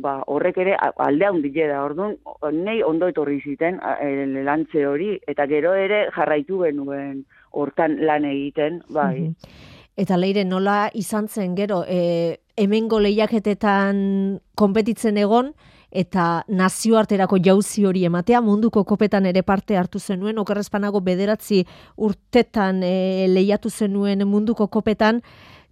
ba, 0.00 0.14
horrek 0.26 0.58
ere 0.64 0.78
aldea 0.80 1.32
hundile 1.34 1.68
da, 1.68 1.82
orduan 1.84 2.16
nei 2.64 2.80
ondo 2.82 3.10
etorri 3.12 3.40
ziten 3.44 3.78
e, 4.00 4.08
lantze 4.46 4.86
hori, 4.86 5.18
eta 5.28 5.46
gero 5.50 5.74
ere 5.76 6.06
jarraitu 6.16 6.62
genuen 6.64 7.24
hortan 7.52 7.98
lan 8.06 8.24
egiten, 8.24 8.80
bai. 8.88 9.28
Mhm. 9.28 9.60
Eta 10.00 10.16
leire, 10.18 10.42
nola 10.42 10.88
izan 10.98 11.28
zen 11.28 11.52
gero, 11.54 11.84
e, 11.86 12.40
hemengo 12.56 12.98
lehiaketetan 13.04 14.40
konpetitzen 14.58 15.20
egon, 15.22 15.52
eta 15.94 16.42
nazioarterako 16.50 17.38
jauzi 17.38 17.84
hori 17.86 18.04
ematea, 18.04 18.40
munduko 18.42 18.82
kopetan 18.84 19.26
ere 19.30 19.44
parte 19.46 19.78
hartu 19.78 20.00
zenuen, 20.00 20.38
okerrezpanago 20.42 21.00
bederatzi 21.06 21.62
urtetan 21.96 22.82
e, 22.82 23.28
lehiatu 23.30 23.70
zenuen 23.70 24.26
munduko 24.26 24.66
kopetan, 24.66 25.22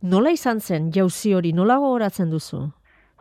nola 0.03 0.31
izan 0.31 0.61
zen 0.61 0.93
jauzi 0.95 1.35
hori, 1.35 1.53
nola 1.53 1.81
gogoratzen 1.83 2.31
duzu? 2.31 2.63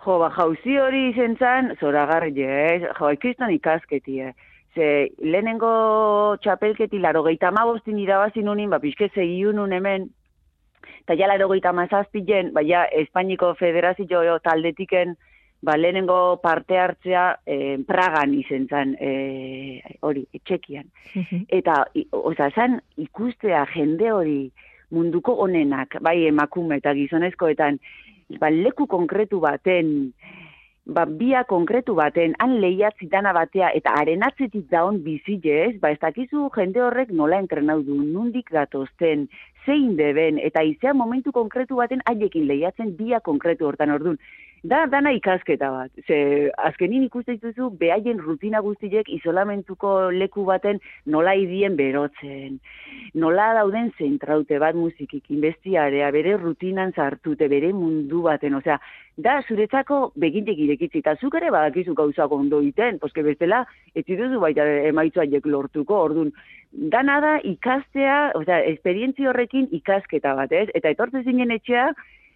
Jo, 0.06 0.20
ba, 0.22 0.30
jauzi 0.38 0.78
hori 0.82 1.08
izan 1.10 1.36
zen, 1.38 1.74
zora 1.80 2.06
garri, 2.10 2.34
eh? 2.46 2.88
jo, 3.00 3.12
ikiztan 3.18 3.54
ikasketi, 3.58 4.22
eh? 4.22 4.34
Ze, 4.72 4.86
lehenengo 5.20 6.38
txapelketi, 6.40 7.02
laro 7.04 7.26
gehieta 7.26 7.50
ma 7.52 7.66
bostin 7.68 7.98
irabazin 8.00 8.48
unin, 8.48 8.70
ba, 8.72 8.80
pixke 8.80 9.10
segiun 9.12 9.60
hemen, 9.74 10.08
eta 11.02 11.18
ja 11.18 11.28
laro 11.28 11.50
gehieta 11.50 11.74
mazazpien, 11.74 12.54
ba, 12.54 12.64
ja, 12.64 12.86
Espainiko 13.04 13.54
Federazio 13.60 14.40
taldetiken, 14.46 15.18
ba, 15.62 15.78
lehenengo 15.78 16.40
parte 16.42 16.78
hartzea 16.78 17.40
e, 17.46 17.78
Pragan 17.88 18.34
izen 18.34 18.68
zen, 18.68 18.96
e, 19.00 19.82
hori, 20.02 20.26
etxekian. 20.34 20.90
Eta, 21.48 21.84
oza, 22.18 22.50
zan 22.56 22.82
ikustea 22.98 23.64
jende 23.76 24.12
hori 24.12 24.40
munduko 24.92 25.38
onenak, 25.46 26.00
bai 26.02 26.26
emakume 26.28 26.82
eta 26.82 26.96
gizonezkoetan, 26.98 27.80
ba, 28.42 28.50
leku 28.50 28.88
konkretu 28.90 29.40
baten, 29.44 30.12
ba, 30.90 31.06
bia 31.06 31.46
konkretu 31.48 31.94
baten, 31.96 32.34
han 32.42 32.58
lehiatzi 32.64 33.08
dana 33.14 33.32
batea, 33.38 33.70
eta 33.78 33.94
arenatzetik 34.02 34.66
daun 34.74 35.04
bizilez, 35.06 35.78
ba, 35.80 35.94
ez 35.94 36.02
dakizu 36.02 36.50
jende 36.58 36.82
horrek 36.82 37.14
nola 37.14 37.40
entrenau 37.40 37.80
du, 37.86 38.02
nundik 38.02 38.50
datozten, 38.52 39.30
zein 39.66 39.94
deben, 39.96 40.42
eta 40.42 40.66
izea 40.66 40.96
momentu 40.98 41.32
konkretu 41.32 41.78
baten 41.78 42.02
haiekin 42.10 42.48
lehiatzen 42.50 42.96
bia 42.98 43.22
konkretu 43.22 43.70
hortan 43.70 43.94
ordun 43.94 44.18
da 44.64 44.86
dana 44.86 45.12
ikasketa 45.18 45.72
bat. 45.74 45.92
Ze 46.06 46.52
azkenin 46.70 47.04
ikusten 47.08 47.40
dituzu 47.40 47.72
behaien 47.80 48.20
rutina 48.22 48.62
guztiek 48.62 49.10
isolamentuko 49.10 50.12
leku 50.14 50.46
baten 50.46 50.80
nola 51.06 51.34
idien 51.34 51.76
berotzen. 51.76 52.60
Nola 53.18 53.48
dauden 53.58 53.90
zentraute 53.98 54.60
bat 54.62 54.78
musikikin 54.78 55.42
bestiarea 55.42 56.12
bere 56.14 56.38
rutinan 56.38 56.94
sartute 56.94 57.50
bere 57.50 57.74
mundu 57.74 58.22
baten, 58.22 58.54
osea, 58.56 58.78
da 59.18 59.42
zuretzako 59.48 60.14
begintek 60.16 60.62
irekitzi 60.62 61.02
eta 61.02 61.18
zuk 61.18 61.36
ere 61.42 61.50
badakizu 61.52 61.98
gauzak 61.98 62.32
ondo 62.32 62.62
iten, 62.62 63.00
poske 63.02 63.26
bestela 63.26 63.66
ez 63.96 64.06
dituzu 64.06 64.40
baita 64.40 64.66
emaitzu 64.94 65.26
haiek 65.26 65.46
lortuko. 65.46 66.04
Ordun 66.06 66.32
dana 66.72 67.20
da 67.20 67.36
ikastea, 67.44 68.32
osea, 68.38 68.62
esperientzia 68.70 69.34
horrekin 69.34 69.68
ikasketa 69.74 70.36
bat, 70.38 70.52
ez? 70.54 70.70
Eta 70.78 70.94
etortzen 70.94 71.26
zinen 71.26 71.52
etxea 71.58 71.90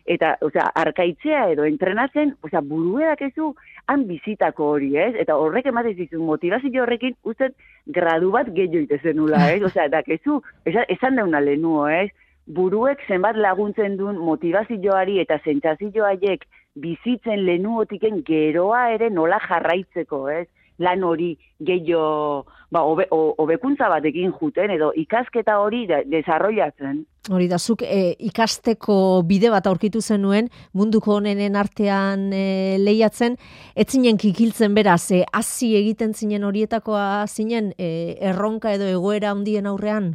eta, 0.05 0.35
osea, 0.45 0.67
arkaitzea 0.77 1.47
edo 1.53 1.65
entrenatzen, 1.65 2.35
osea, 2.45 2.62
buruedak 2.62 3.24
ezu, 3.25 3.53
han 3.89 4.05
bizitako 4.09 4.67
hori, 4.75 4.91
ez? 5.01 5.13
Eta 5.21 5.38
horrek 5.41 5.69
ematen 5.71 5.95
zizu, 5.97 6.21
motivazio 6.24 6.83
horrekin, 6.83 7.15
uste, 7.25 7.51
gradu 7.97 8.31
bat 8.35 8.51
gehiago 8.53 8.83
itezen 8.85 9.17
nula, 9.17 9.41
ez? 9.53 9.63
Osea, 9.69 9.88
eta 9.89 10.03
kezu, 10.05 10.41
esan 10.65 11.17
dauna 11.21 11.41
lehenuo, 11.41 11.88
ez? 11.89 12.09
Buruek 12.45 13.01
zenbat 13.09 13.38
laguntzen 13.41 13.97
duen 13.97 14.19
motivazioari 14.21 15.17
eta 15.24 15.39
zentzazioaiek 15.43 16.45
bizitzen 16.77 17.41
lehenuotiken 17.47 18.21
geroa 18.27 18.91
ere 18.93 19.09
nola 19.09 19.39
jarraitzeko, 19.47 20.27
ez? 20.29 20.45
Lan 20.79 21.03
hori 21.03 21.36
gehiago 21.60 22.46
ba, 22.75 22.84
obe, 22.84 23.05
obekuntza 23.12 23.88
batekin 23.91 24.34
juten 24.39 24.74
edo 24.75 24.91
ikasketa 25.00 25.58
hori 25.62 25.86
de, 25.89 26.01
desarrollatzen. 26.12 27.03
Hori 27.34 27.48
da, 27.50 27.58
zuk 27.58 27.82
e, 27.86 28.13
ikasteko 28.27 28.98
bide 29.25 29.50
bat 29.53 29.67
aurkitu 29.70 30.01
zenuen 30.01 30.50
munduko 30.77 31.15
honenen 31.17 31.55
artean 31.58 32.27
e, 32.36 32.77
lehiatzen, 32.82 33.38
ez 33.75 33.88
zinen 33.89 34.20
kikiltzen 34.22 34.75
beraz, 34.77 35.03
e, 35.15 35.24
hasi 35.34 35.74
egiten 35.79 36.13
zinen 36.13 36.46
horietakoa 36.46 37.25
zinen 37.27 37.72
e, 37.77 37.89
erronka 38.32 38.75
edo 38.75 38.89
egoera 38.91 39.34
handien 39.34 39.70
aurrean? 39.72 40.13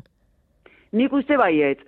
Nik 0.92 1.12
uste 1.14 1.38
baiet, 1.38 1.82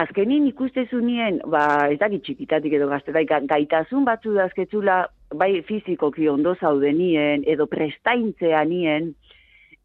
azkenin 0.00 0.48
ikustezu 0.48 1.00
nien, 1.04 1.40
ba, 1.48 1.90
ez 1.92 1.98
dakit 2.00 2.24
txikitatik 2.24 2.78
edo 2.78 2.88
gazte, 2.90 3.12
gaitasun 3.48 4.04
batzu 4.08 4.34
dazketzula, 4.36 5.04
bai 5.38 5.62
fizikoki 5.68 6.28
ondo 6.28 6.54
zaudenien, 6.60 7.44
edo 7.46 7.66
prestaintzea 7.70 8.64
nien, 8.68 9.12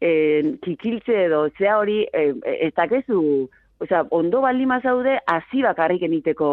e, 0.00 0.12
kikiltze 0.64 1.26
edo, 1.26 1.44
zea 1.58 1.76
hori, 1.78 2.04
e, 2.12 2.30
ez 2.68 2.72
dakezu, 2.76 3.20
oza, 3.80 4.04
ondo 4.10 4.40
baldima 4.44 4.80
zaude, 4.80 5.18
hasi 5.26 5.62
bakarrik 5.66 6.02
eniteko 6.08 6.50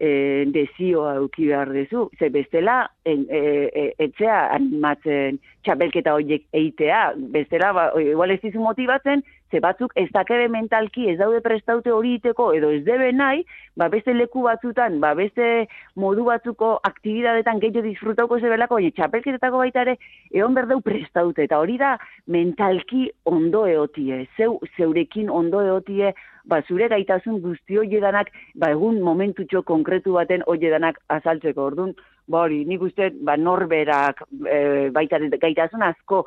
e, 0.00 0.46
dezioa 0.54 1.14
euki 1.20 1.48
behar 1.50 1.72
dezu. 1.74 2.08
Ze 2.18 2.30
bestela, 2.32 2.82
en, 3.04 3.26
e, 3.28 3.42
e, 3.68 3.84
etzea 4.08 4.46
animatzen 4.56 5.38
txapelketa 5.64 6.16
horiek 6.16 6.46
eitea. 6.56 7.02
Bestela, 7.34 7.72
ba, 7.76 7.90
igual 8.00 8.34
ez 8.34 8.40
dizu 8.42 8.64
motibatzen, 8.64 9.24
ze 9.50 9.60
batzuk 9.60 9.92
ez 9.98 10.08
dakebe 10.14 10.48
mentalki 10.48 11.08
ez 11.10 11.16
daude 11.18 11.40
prestaute 11.42 11.90
hori 11.92 12.14
iteko 12.18 12.50
edo 12.54 12.70
ez 12.70 12.82
debe 12.86 13.10
nahi, 13.12 13.42
ba 13.76 13.88
beste 13.88 14.14
leku 14.14 14.44
batzutan, 14.46 15.00
ba 15.02 15.12
beste 15.18 15.66
modu 15.96 16.24
batzuko 16.28 16.72
aktibidadetan 16.86 17.60
gehiago 17.60 17.82
disfrutauko 17.86 18.38
zebelako, 18.40 18.78
baina 18.78 18.94
txapelketetako 18.96 19.62
baita 19.64 19.84
ere, 19.86 19.96
egon 20.30 20.54
berdeu 20.54 20.80
prestaute, 20.86 21.44
eta 21.48 21.58
hori 21.58 21.78
da 21.78 21.96
mentalki 22.26 23.08
ondo 23.24 23.66
eotie, 23.66 24.26
zeu, 24.36 24.58
zeurekin 24.76 25.30
ondo 25.30 25.62
eotie, 25.66 26.14
ba 26.50 26.62
zure 26.66 26.88
gaitasun 26.88 27.40
guzti 27.42 27.78
danak, 28.00 28.30
ba 28.54 28.70
egun 28.70 29.00
momentutxo 29.02 29.62
konkretu 29.62 30.14
baten 30.18 30.42
hori 30.46 30.70
danak 30.70 30.98
azaltzeko, 31.08 31.66
orduan, 31.72 31.94
ba 32.30 32.44
hori, 32.46 32.64
nik 32.64 32.82
uste, 32.82 33.10
ba 33.26 33.36
norberak, 33.36 34.22
e, 34.46 34.90
baita 34.94 35.18
gaitasun 35.40 35.82
asko, 35.82 36.26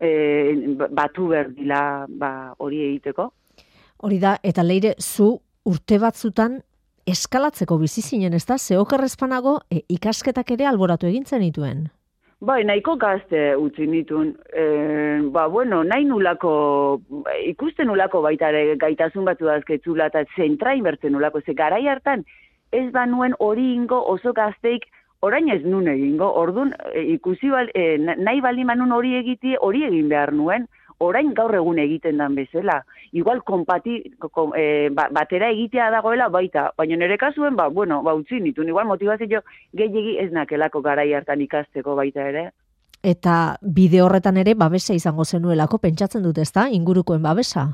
e, 0.00 0.10
batu 0.90 1.28
berdila 1.30 2.06
ba, 2.08 2.32
hori 2.58 2.82
egiteko. 2.88 3.30
Hori 4.02 4.18
da, 4.18 4.36
eta 4.42 4.64
leire, 4.66 4.94
zu 4.98 5.36
urte 5.64 5.98
batzutan 6.02 6.60
eskalatzeko 7.06 7.78
bizi 7.78 8.02
zinen, 8.02 8.34
ez 8.34 8.44
da? 8.46 8.58
Zeokerrezpanago 8.58 9.58
e, 9.70 9.82
ikasketak 9.96 10.54
ere 10.56 10.66
alboratu 10.70 11.06
egintzen 11.10 11.42
dituen? 11.42 11.88
Bai, 12.42 12.64
nahiko 12.66 12.96
gazte 12.98 13.52
utzi 13.54 13.86
nitun. 13.86 14.32
E, 14.50 14.64
ba, 15.30 15.46
bueno, 15.46 15.84
nahi 15.86 16.08
nulako, 16.08 16.54
ikusten 17.46 17.86
nulako 17.86 18.22
baita 18.24 18.50
ere 18.50 18.74
gaitasun 18.82 19.28
batu 19.28 19.46
dazketzula 19.46 20.08
eta 20.10 20.24
zentra 20.34 20.74
inbertzen 20.74 21.14
nulako. 21.14 21.44
Ze 21.46 21.54
garai 21.54 21.84
hartan, 21.86 22.24
ez 22.72 22.88
ba 22.90 23.06
nuen 23.06 23.36
hori 23.38 23.68
ingo 23.76 24.00
oso 24.10 24.32
gazteik 24.34 24.88
orain 25.22 25.48
ez 25.54 25.62
nun 25.64 25.88
egingo, 25.88 26.28
ordun 26.38 26.72
e, 26.92 27.02
ikusi 27.14 27.50
bal, 27.50 27.70
e, 27.74 27.96
nahi 27.98 28.40
bali 28.42 28.64
manun 28.66 28.92
hori 28.92 29.14
egiti, 29.20 29.54
hori 29.60 29.84
egin 29.86 30.08
behar 30.10 30.32
nuen, 30.34 30.66
orain 31.02 31.32
gaur 31.34 31.54
egun 31.58 31.78
egiten 31.82 32.18
dan 32.22 32.34
bezala. 32.38 32.80
Igual 33.12 33.42
konpati, 33.46 33.98
e, 34.58 34.64
ba, 34.94 35.08
batera 35.14 35.50
egitea 35.54 35.90
dagoela 35.94 36.28
baita, 36.32 36.70
baina 36.78 36.98
nire 36.98 37.18
kasuen, 37.18 37.56
ba, 37.58 37.68
bueno, 37.68 38.02
ba, 38.02 38.14
utzi 38.18 38.40
nitun, 38.40 38.70
igual 38.70 38.86
motivazio 38.90 39.42
gehiagi 39.74 40.18
ez 40.22 40.30
nakelako 40.32 40.82
garai 40.82 41.12
hartan 41.14 41.42
ikasteko 41.46 41.96
baita 41.98 42.28
ere. 42.28 42.50
Eta 43.02 43.56
bide 43.62 44.02
horretan 44.02 44.36
ere 44.38 44.54
babesa 44.54 44.94
izango 44.94 45.24
zenuelako 45.24 45.78
pentsatzen 45.82 46.22
dut 46.22 46.38
ezta, 46.38 46.68
ingurukoen 46.70 47.22
babesa? 47.22 47.72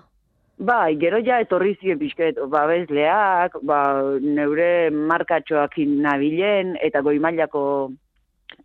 Bai, 0.59 0.97
gero 0.99 1.21
ja 1.23 1.37
etorri 1.39 1.77
ziren 1.79 2.01
pixket, 2.01 2.39
babesleak, 2.51 3.53
ba, 3.63 3.79
neure 4.19 4.91
markatxoak 4.91 5.77
nabilen, 5.87 6.73
eta 6.83 6.99
goi 7.07 7.21
mailako 7.23 7.63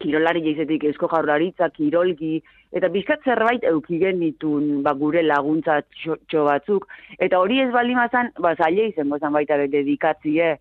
kirolari 0.02 0.42
jaizetik 0.42 0.88
esko 0.90 1.06
jaurlaritza, 1.12 1.68
kirolgi, 1.76 2.40
eta 2.74 2.90
bizkat 2.90 3.22
zerbait 3.30 3.68
eukigen 3.70 4.24
ditun 4.24 4.82
ba, 4.82 4.96
gure 4.98 5.22
laguntza 5.22 5.84
txo, 5.94 6.46
batzuk. 6.48 6.88
Eta 7.20 7.38
hori 7.38 7.60
ez 7.62 7.70
bali 7.76 7.94
mazan, 7.94 8.32
ba, 8.42 8.56
zaila 8.56 8.88
izan 8.90 9.14
gozan 9.14 9.36
baita 9.38 9.60
dedikatzie. 9.62 10.56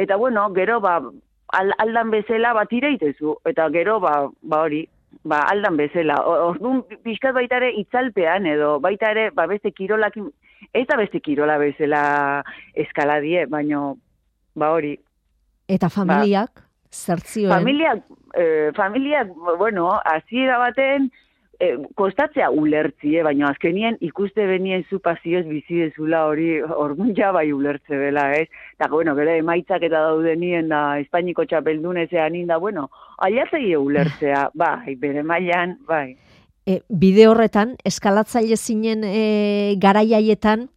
Eta 0.00 0.16
bueno, 0.16 0.46
gero 0.56 0.80
ba, 0.80 0.94
aldan 1.52 2.14
bezala 2.14 2.54
bat 2.56 2.72
ireitezu, 2.72 3.36
eta 3.44 3.68
gero 3.76 3.98
ba, 4.00 4.14
ba 4.40 4.62
hori, 4.64 4.86
ba, 5.28 5.42
aldan 5.52 5.76
bezala. 5.76 6.16
Orduan, 6.24 6.80
pixkat 7.04 7.36
baita 7.36 7.60
ere 7.60 7.74
itzalpean, 7.82 8.48
edo 8.48 8.78
baita 8.80 9.12
ere, 9.12 9.28
ba, 9.36 9.44
beste 9.52 9.74
kirolakin, 9.76 10.32
ez 10.72 10.86
da 10.88 10.96
beste 10.96 11.20
kirola 11.20 11.58
bezala 11.58 12.02
eskaladie, 12.74 13.46
baino, 13.50 13.96
ba 14.54 14.72
hori. 14.76 14.94
Eta 15.68 15.88
familiak, 15.92 16.54
ba, 16.54 16.68
zertzioen? 16.92 17.52
Familiak, 17.52 18.04
eh, 18.34 18.70
familiak, 18.76 19.32
bueno, 19.58 19.90
aziera 20.04 20.58
baten, 20.58 21.10
eh, 21.60 21.76
kostatzea 21.94 22.50
ulertzie, 22.50 23.22
baina 23.22 23.48
azkenien 23.50 23.96
ikuste 24.00 24.46
benien 24.46 24.84
zu 24.90 24.98
pasioz 25.00 25.44
bizi 25.46 25.78
dezula 25.84 26.24
hori 26.26 26.60
orgun 26.62 27.14
ja 27.14 27.30
bai 27.32 27.52
ulertze 27.52 27.96
bela, 27.96 28.32
ez? 28.34 28.48
Eta, 28.74 28.88
bueno, 28.90 29.14
bere 29.14 29.38
emaitzak 29.38 29.82
eta 29.82 30.02
daudenien 30.08 30.68
da 30.68 30.98
Espainiko 30.98 31.44
txapeldunezean 31.44 32.34
inda, 32.34 32.58
bueno, 32.58 32.90
aliatzei 33.18 33.76
ulertzea, 33.76 34.50
bai, 34.64 34.96
bere 34.96 35.22
mailan, 35.22 35.78
bai 35.86 36.16
e, 36.66 36.80
bide 36.88 37.26
horretan, 37.28 37.76
eskalatzaile 37.84 38.56
zinen 38.56 39.04
e, 39.06 39.74
garaiaietan, 39.82 40.68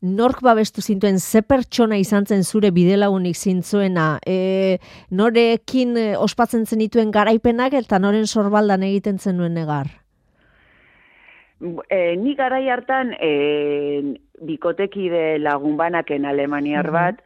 nork 0.00 0.42
babestu 0.46 0.82
zintuen, 0.82 1.18
ze 1.18 1.42
pertsona 1.42 1.98
izan 1.98 2.26
zen 2.26 2.44
zure 2.44 2.70
bide 2.70 2.96
lagunik 2.96 3.36
zintzuena, 3.36 4.18
e, 4.26 4.78
norekin 5.10 5.96
e, 5.96 6.08
ospatzen 6.16 6.66
zenituen 6.66 7.10
garaipenak 7.10 7.74
eta 7.74 7.98
noren 7.98 8.26
sorbaldan 8.26 8.84
egiten 8.86 9.18
zenuen 9.18 9.54
negar? 9.54 9.90
E, 11.90 12.14
ni 12.16 12.36
garai 12.38 12.68
hartan 12.70 13.14
e, 13.18 14.18
bikotekide 14.46 15.40
lagun 15.42 15.76
banaken 15.76 16.28
alemaniar 16.30 16.92
bat, 16.94 17.24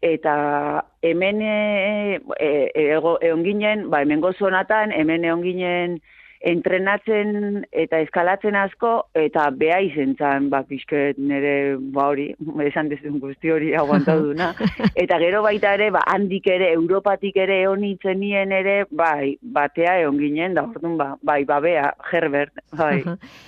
eta 0.00 0.84
hemen 1.04 1.42
e, 1.42 2.20
e, 2.40 2.50
egon 2.96 3.44
ginen, 3.44 3.88
ba, 3.90 4.00
hemen 4.00 4.24
gozonatan, 4.24 4.94
hemen 4.96 5.26
egon 5.28 5.44
ginen, 5.44 5.98
entrenatzen 6.40 7.64
eta 7.72 7.98
eskalatzen 8.04 8.56
asko, 8.58 8.92
eta 9.18 9.48
beha 9.50 9.80
izen 9.82 10.14
ba, 10.50 10.62
pixket 10.68 11.18
nire, 11.18 11.76
ba 11.94 12.08
hori, 12.12 12.28
esan 12.68 12.88
dezun 12.92 13.18
guzti 13.22 13.50
hori 13.50 13.74
aguantaduna. 13.74 14.52
Eta 15.02 15.18
gero 15.18 15.42
baita 15.42 15.74
ere, 15.74 15.90
ba, 15.94 16.02
handik 16.10 16.46
ere, 16.50 16.70
Europatik 16.74 17.36
ere 17.36 17.60
eonitzen 17.62 18.20
nien 18.20 18.52
ere, 18.52 18.84
bai, 18.90 19.36
batea 19.42 19.98
egon 20.02 20.18
ginen, 20.18 20.54
da 20.54 20.64
orduan, 20.66 20.96
ba, 20.98 21.10
bai, 21.22 21.42
ba, 21.48 21.60
bea, 21.64 21.92
Herbert, 22.10 22.62
bai. 22.76 23.02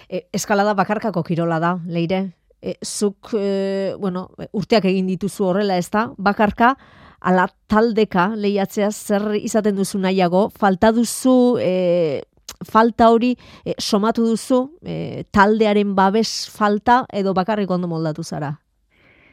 E, 0.08 0.24
eskalada 0.36 0.74
bakarkako 0.78 1.22
kirola 1.26 1.60
da, 1.62 1.76
leire? 1.86 2.24
E, 2.60 2.76
zuk, 2.84 3.32
e, 3.34 3.94
bueno, 3.98 4.28
urteak 4.52 4.86
egin 4.90 5.08
dituzu 5.10 5.48
horrela 5.50 5.78
ez 5.80 5.88
da, 5.90 6.10
bakarka, 6.18 6.74
ala 7.20 7.46
taldeka 7.68 8.30
lehiatzea 8.36 8.90
zer 8.90 9.34
izaten 9.36 9.76
duzu 9.76 10.00
nahiago, 10.00 10.48
falta 10.56 10.90
duzu 10.96 11.58
e, 11.60 12.22
falta 12.64 13.10
hori 13.10 13.34
e, 13.64 13.74
somatu 13.78 14.24
duzu 14.26 14.60
e, 14.84 15.24
taldearen 15.32 15.94
babes 15.94 16.50
falta 16.52 17.04
edo 17.12 17.34
bakarrik 17.34 17.70
ondo 17.70 17.88
moldatu 17.88 18.22
zara? 18.22 18.52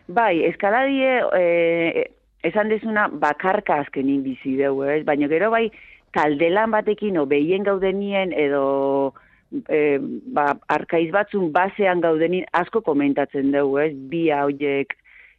Bai, 0.07 0.43
eskaladie 0.47 1.19
e, 1.35 2.07
esan 2.47 2.69
dezuna 2.69 3.07
bakarka 3.11 3.81
azkenin 3.83 4.23
bizi 4.23 4.55
dugu, 4.59 4.85
ez? 4.87 5.03
baina 5.05 5.27
gero 5.27 5.51
bai 5.51 5.67
taldelan 6.15 6.71
batekin 6.71 7.17
o 7.19 7.25
behien 7.25 7.65
gaudenien 7.67 8.31
edo 8.31 9.13
e, 9.67 9.99
ba, 10.31 10.53
arkaiz 10.71 11.09
batzun 11.11 11.51
basean 11.51 12.01
gaudenin 12.01 12.47
asko 12.53 12.81
komentatzen 12.81 13.51
dugu, 13.51 13.81
ez? 13.83 13.91
bi 13.93 14.29
hauek 14.31 14.95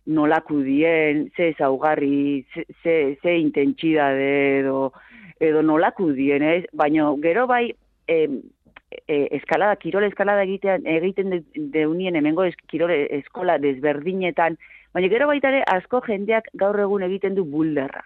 nolaku 0.09 0.63
dien, 0.65 1.27
ze 1.37 1.53
zaugarri, 1.59 2.45
ze, 2.55 2.65
ze, 2.83 2.95
ze 3.23 3.35
intentsidade 3.41 4.61
edo 4.61 4.93
edo 5.41 5.63
nolaku 5.63 6.13
dien, 6.13 6.43
ez? 6.43 6.65
Baina 6.73 7.09
gero 7.23 7.47
bai 7.47 7.75
e, 8.09 8.19
e, 9.07 9.29
eskalada, 9.37 9.77
kirol 9.77 10.05
eskalada 10.05 10.43
egitean, 10.43 10.87
egiten 10.87 11.45
deunien 11.55 12.15
de 12.15 12.23
hemengo 12.23 12.45
es, 12.45 12.57
kirol 12.69 12.93
eskola 12.93 13.59
desberdinetan, 13.59 14.59
baina 14.95 15.11
gero 15.13 15.29
baita 15.31 15.53
ere 15.53 15.65
asko 15.67 16.01
jendeak 16.07 16.51
gaur 16.55 16.79
egun 16.81 17.05
egiten 17.07 17.37
du 17.39 17.45
bulderra. 17.45 18.05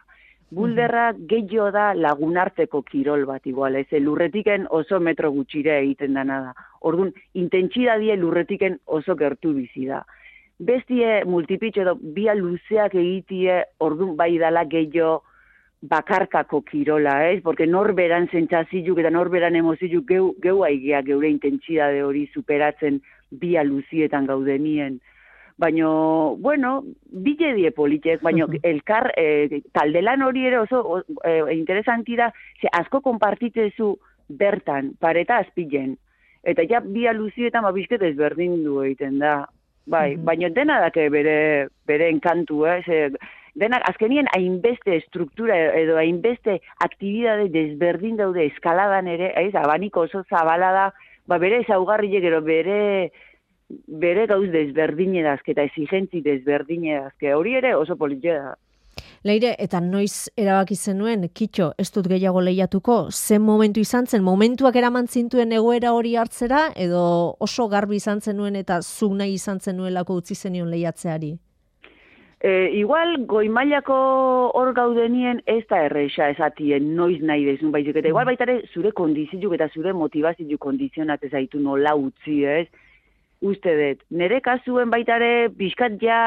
Bulderra 0.52 1.12
mm 1.14 1.28
gehiago 1.30 1.70
da 1.72 1.94
lagunartzeko 1.96 2.82
kirol 2.84 3.22
bat 3.24 3.46
igual, 3.48 3.76
ez, 3.76 3.86
lurretiken 3.96 4.66
oso 4.68 4.98
metro 5.00 5.30
gutxire 5.32 5.78
egiten 5.78 6.12
dana 6.18 6.40
da. 6.44 6.66
Orduan, 6.80 7.14
intentsidadie 7.32 8.18
lurretiken 8.20 8.76
oso 8.84 9.16
gertu 9.16 9.54
bizi 9.56 9.86
da. 9.88 10.02
Bestie 10.60 11.22
multipitxo 11.24 11.86
edo 11.86 11.94
bia 11.96 12.34
luzeak 12.36 12.94
egitie, 12.94 13.62
orduan 13.80 14.12
bai 14.16 14.36
dala 14.38 14.66
gehiago 14.68 15.22
bakarkako 15.82 16.62
kirola, 16.62 17.30
ez? 17.30 17.42
Porque 17.42 17.66
norberan 17.66 18.28
zentzaziluk 18.30 19.00
eta 19.02 19.10
norberan 19.10 19.56
emoziluk 19.58 20.06
geu, 20.06 20.26
geu 20.42 20.62
aigia 20.64 21.02
geure 21.02 21.28
intentsidade 21.28 22.04
hori 22.06 22.28
superatzen 22.32 23.00
bi 23.30 23.56
luzietan 23.64 24.26
gaudenien. 24.26 25.00
Baina, 25.58 25.88
bueno, 26.38 26.84
bile 27.10 27.52
die 27.54 27.70
politek, 27.72 28.22
baina 28.22 28.46
elkar, 28.62 29.12
e, 29.18 29.60
taldelan 29.72 30.22
hori 30.22 30.46
ere 30.46 30.60
oso 30.62 31.02
e, 31.24 31.34
interesanti 31.54 32.16
da, 32.16 32.32
ze 32.60 32.68
asko 32.72 33.00
konpartitzezu 33.00 33.96
bertan, 34.28 34.94
pareta 35.00 35.38
azpilen. 35.42 35.96
Eta 36.42 36.62
ja, 36.66 36.80
bi 36.80 37.06
luzietan 37.14 37.62
babizket 37.62 38.02
ezberdin 38.02 38.62
du 38.64 38.80
egiten 38.82 39.18
da. 39.18 39.42
Bai, 39.86 40.14
baina 40.16 40.48
dena 40.48 40.78
dake 40.78 41.08
bere, 41.10 41.68
bere 41.86 42.08
enkantu, 42.08 42.66
eh? 42.70 43.10
Denak 43.54 43.84
azkenien 43.88 44.28
hainbeste 44.32 45.00
struktura 45.06 45.56
edo 45.78 45.98
hainbeste 46.00 46.60
aktibidade 46.84 47.50
desberdin 47.52 48.16
daude 48.16 48.46
eskaladan 48.46 49.08
ere, 49.12 49.32
ez, 49.36 49.54
abaniko 49.54 50.06
oso 50.08 50.24
zabala 50.30 50.72
da, 50.72 50.86
ba 51.28 51.38
bere 51.38 51.60
ezaugarri 51.62 52.10
gero 52.20 52.40
bere 52.42 53.12
bere 53.86 54.26
gauz 54.26 54.48
desberdin 54.52 55.14
edazke 55.22 55.52
eta 55.54 55.64
exigentzi 55.68 56.20
desberdin 56.24 56.84
edazke, 56.92 57.32
hori 57.34 57.56
ere 57.60 57.74
oso 57.76 57.96
politia 57.96 58.36
da. 58.40 58.52
Leire, 59.22 59.52
eta 59.62 59.78
noiz 59.80 60.28
erabaki 60.36 60.74
zenuen, 60.74 61.28
kitxo, 61.30 61.68
ez 61.78 61.86
dut 61.94 62.08
gehiago 62.10 62.40
lehiatuko, 62.42 62.96
zen 63.14 63.44
momentu 63.46 63.80
izan 63.80 64.08
zen, 64.10 64.24
momentuak 64.26 64.76
eraman 64.76 65.06
zintuen 65.06 65.54
egoera 65.54 65.92
hori 65.94 66.16
hartzera, 66.18 66.64
edo 66.74 67.04
oso 67.40 67.68
garbi 67.70 68.00
izan 68.02 68.20
zenuen 68.20 68.58
eta 68.58 68.80
zuk 68.82 69.14
nahi 69.20 69.38
izan 69.38 69.62
zenuelako 69.62 70.18
utzi 70.18 70.34
zenion 70.34 70.74
lehiatzeari? 70.74 71.36
E, 72.42 72.70
igual, 72.74 73.20
goimailako 73.30 73.96
hor 74.58 74.72
gaudenien 74.74 75.38
ez 75.46 75.62
da 75.70 75.84
erreixa 75.86 76.26
esatien 76.32 76.88
noiz 76.98 77.20
nahi 77.22 77.44
dezun 77.46 77.70
baizik, 77.70 78.00
eta 78.00 78.10
igual 78.10 78.26
baitare 78.26 78.56
zure 78.74 78.90
kondizioak 78.98 79.54
eta 79.54 79.68
zure 79.70 79.92
motivazio 79.94 80.58
kondizionat 80.58 81.22
ezaitu 81.28 81.60
nola 81.62 81.94
utzi 81.94 82.40
ez, 82.42 82.66
uste 83.46 83.76
dut. 83.78 84.02
Nere 84.10 84.40
kasuen 84.42 84.90
baitare, 84.90 85.52
bizkat 85.54 86.02
ja, 86.02 86.18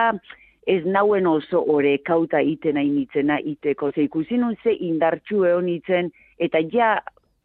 ez 0.65 0.81
nauen 0.87 1.27
oso 1.27 1.61
ore 1.75 1.97
kauta 2.07 2.39
iten 2.41 2.79
hainitzena 2.79 3.41
iteko. 3.43 3.91
Ze 3.91 4.07
ikusi 4.07 4.39
nun 4.39 4.55
ze 4.63 4.71
indartxu 4.87 5.43
egon 5.45 5.67
itzen, 5.69 6.11
eta 6.39 6.63
ja 6.71 6.95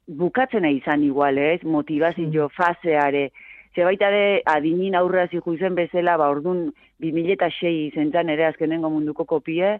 bukatzena 0.06 0.70
izan 0.72 1.04
igual, 1.04 1.38
ez? 1.38 1.60
Motivazio 1.62 2.48
mm. 2.48 2.54
faseare. 2.56 3.30
Ze 3.74 3.84
baita 3.86 4.08
ere, 4.10 4.42
adinin 4.50 4.96
aurra 4.98 5.28
ikusen 5.30 5.76
bezala, 5.78 6.16
ba, 6.18 6.30
orduan, 6.32 6.70
2006 7.04 7.94
zentzan 7.94 8.30
ere 8.34 8.48
azkenengo 8.48 8.90
munduko 8.90 9.24
kopie, 9.24 9.76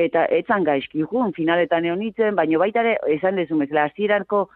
eta 0.00 0.24
etzan 0.32 0.64
gaizki 0.64 1.04
jun, 1.04 1.34
finaletan 1.36 1.84
egon 1.84 2.02
itzen, 2.06 2.34
baina 2.38 2.60
baita 2.62 2.80
ere, 2.80 2.96
esan 3.18 3.36
dezu 3.36 3.58
bezala, 3.60 3.88
azieranko, 3.90 4.46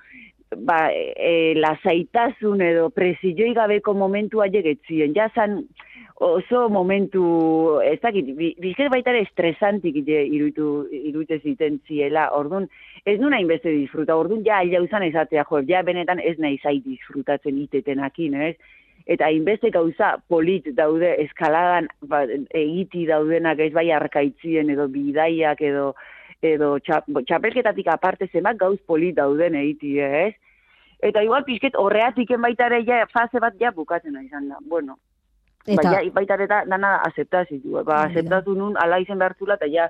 ba, 0.64 0.78
e, 0.92 1.54
lasaitasun 1.60 2.62
edo 2.64 2.88
presioi 2.94 3.52
gabeko 3.56 3.94
momentua 3.94 4.48
jegetzien, 4.48 5.12
ja 5.16 5.28
zan, 5.34 5.60
oso 6.14 6.68
momentu, 6.68 7.80
ez 7.82 7.98
dakit, 8.00 8.28
bizker 8.62 8.90
baita 8.90 9.10
ere 9.10 9.24
estresantik 9.26 9.96
irutu, 10.06 10.86
irute 10.94 11.40
ziten 11.42 11.80
ziela, 11.88 12.28
orduan, 12.36 12.68
ez 13.04 13.18
nuna 13.18 13.40
inbeste 13.42 13.72
disfruta, 13.74 14.16
orduan 14.16 14.44
ja 14.46 14.60
aila 14.62 14.82
uzan 14.84 15.02
ezatea, 15.02 15.44
jo, 15.48 15.60
ja 15.66 15.82
benetan 15.82 16.20
ez 16.22 16.36
nahi 16.38 16.60
zai 16.62 16.78
disfrutatzen 16.84 17.58
itetenakin, 17.66 18.34
ez? 18.34 18.54
Eta 19.10 19.28
inbeste 19.28 19.68
gauza 19.70 20.14
polit 20.28 20.70
daude 20.72 21.10
eskaladan 21.26 21.90
ba, 22.08 22.22
egiti 22.56 23.04
daudenak 23.10 23.58
ez 23.60 23.72
bai 23.74 23.90
arkaitzien 23.92 24.70
edo 24.72 24.86
bidaiak 24.88 25.60
edo 25.60 25.90
edo 26.44 26.78
txapelketatik 26.80 27.88
aparte 27.92 28.28
zemak 28.32 28.56
gauz 28.60 28.78
polit 28.86 29.16
dauden 29.16 29.56
egiti, 29.60 29.98
ez? 30.00 30.32
Eta 31.04 31.20
igual 31.24 31.44
pixket 31.44 31.76
horreatik 31.76 32.32
baita 32.40 32.70
ere 32.70 32.80
ja 32.86 33.04
fase 33.12 33.40
bat 33.40 33.58
ja 33.60 33.72
bukatzen 33.76 34.16
izan 34.22 34.48
da. 34.48 34.56
Bueno, 34.68 34.96
Eta... 35.66 35.82
Baina, 35.82 36.00
baita 36.12 36.38
eta 36.44 36.62
dana 36.68 36.96
aceptazitu. 37.08 37.80
Ba, 37.84 38.04
aceptatu 38.08 38.54
nun, 38.58 38.76
ala 38.80 39.00
izen 39.00 39.18
behartzula, 39.18 39.56
eta 39.56 39.70
ja, 39.72 39.88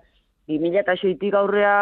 2000 0.49 0.81
eta 0.83 0.95
soitik 0.97 1.35
aurrea, 1.35 1.75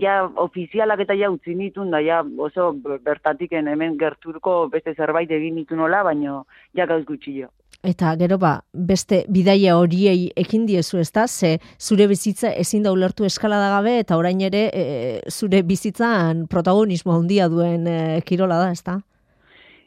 ja, 0.00 0.18
ofizialak 0.42 1.00
eta 1.06 1.16
ja 1.16 1.30
utzi 1.32 1.56
nitun, 1.56 1.90
da 1.90 2.02
ja, 2.04 2.22
oso 2.38 2.72
bertatik 3.04 3.56
hemen 3.56 3.96
gerturko 3.98 4.66
beste 4.72 4.94
zerbait 4.94 5.30
egin 5.32 5.56
nitu 5.56 5.76
nola, 5.76 6.02
baino, 6.04 6.44
ja 6.76 6.86
gauz 6.86 7.04
gutxi 7.08 7.42
Eta 7.86 8.14
gero 8.18 8.38
ba, 8.38 8.60
beste 8.72 9.24
bidaia 9.30 9.76
horiei 9.78 10.30
ekin 10.36 10.64
diezu 10.66 10.98
ez 10.98 11.10
da, 11.12 11.26
ze 11.28 11.58
zure 11.78 12.06
bizitza 12.10 12.50
ezin 12.50 12.82
da 12.82 12.92
ulertu 12.92 13.24
eskalada 13.24 13.68
gabe, 13.76 13.98
eta 14.02 14.16
orain 14.16 14.40
ere 14.40 14.62
e, 14.72 15.20
zure 15.30 15.62
bizitzan 15.62 16.46
protagonismo 16.50 17.14
handia 17.14 17.48
duen 17.48 17.86
e, 17.86 18.20
kirola 18.26 18.58
da, 18.64 18.72
ez 18.72 18.82
da? 18.82 19.00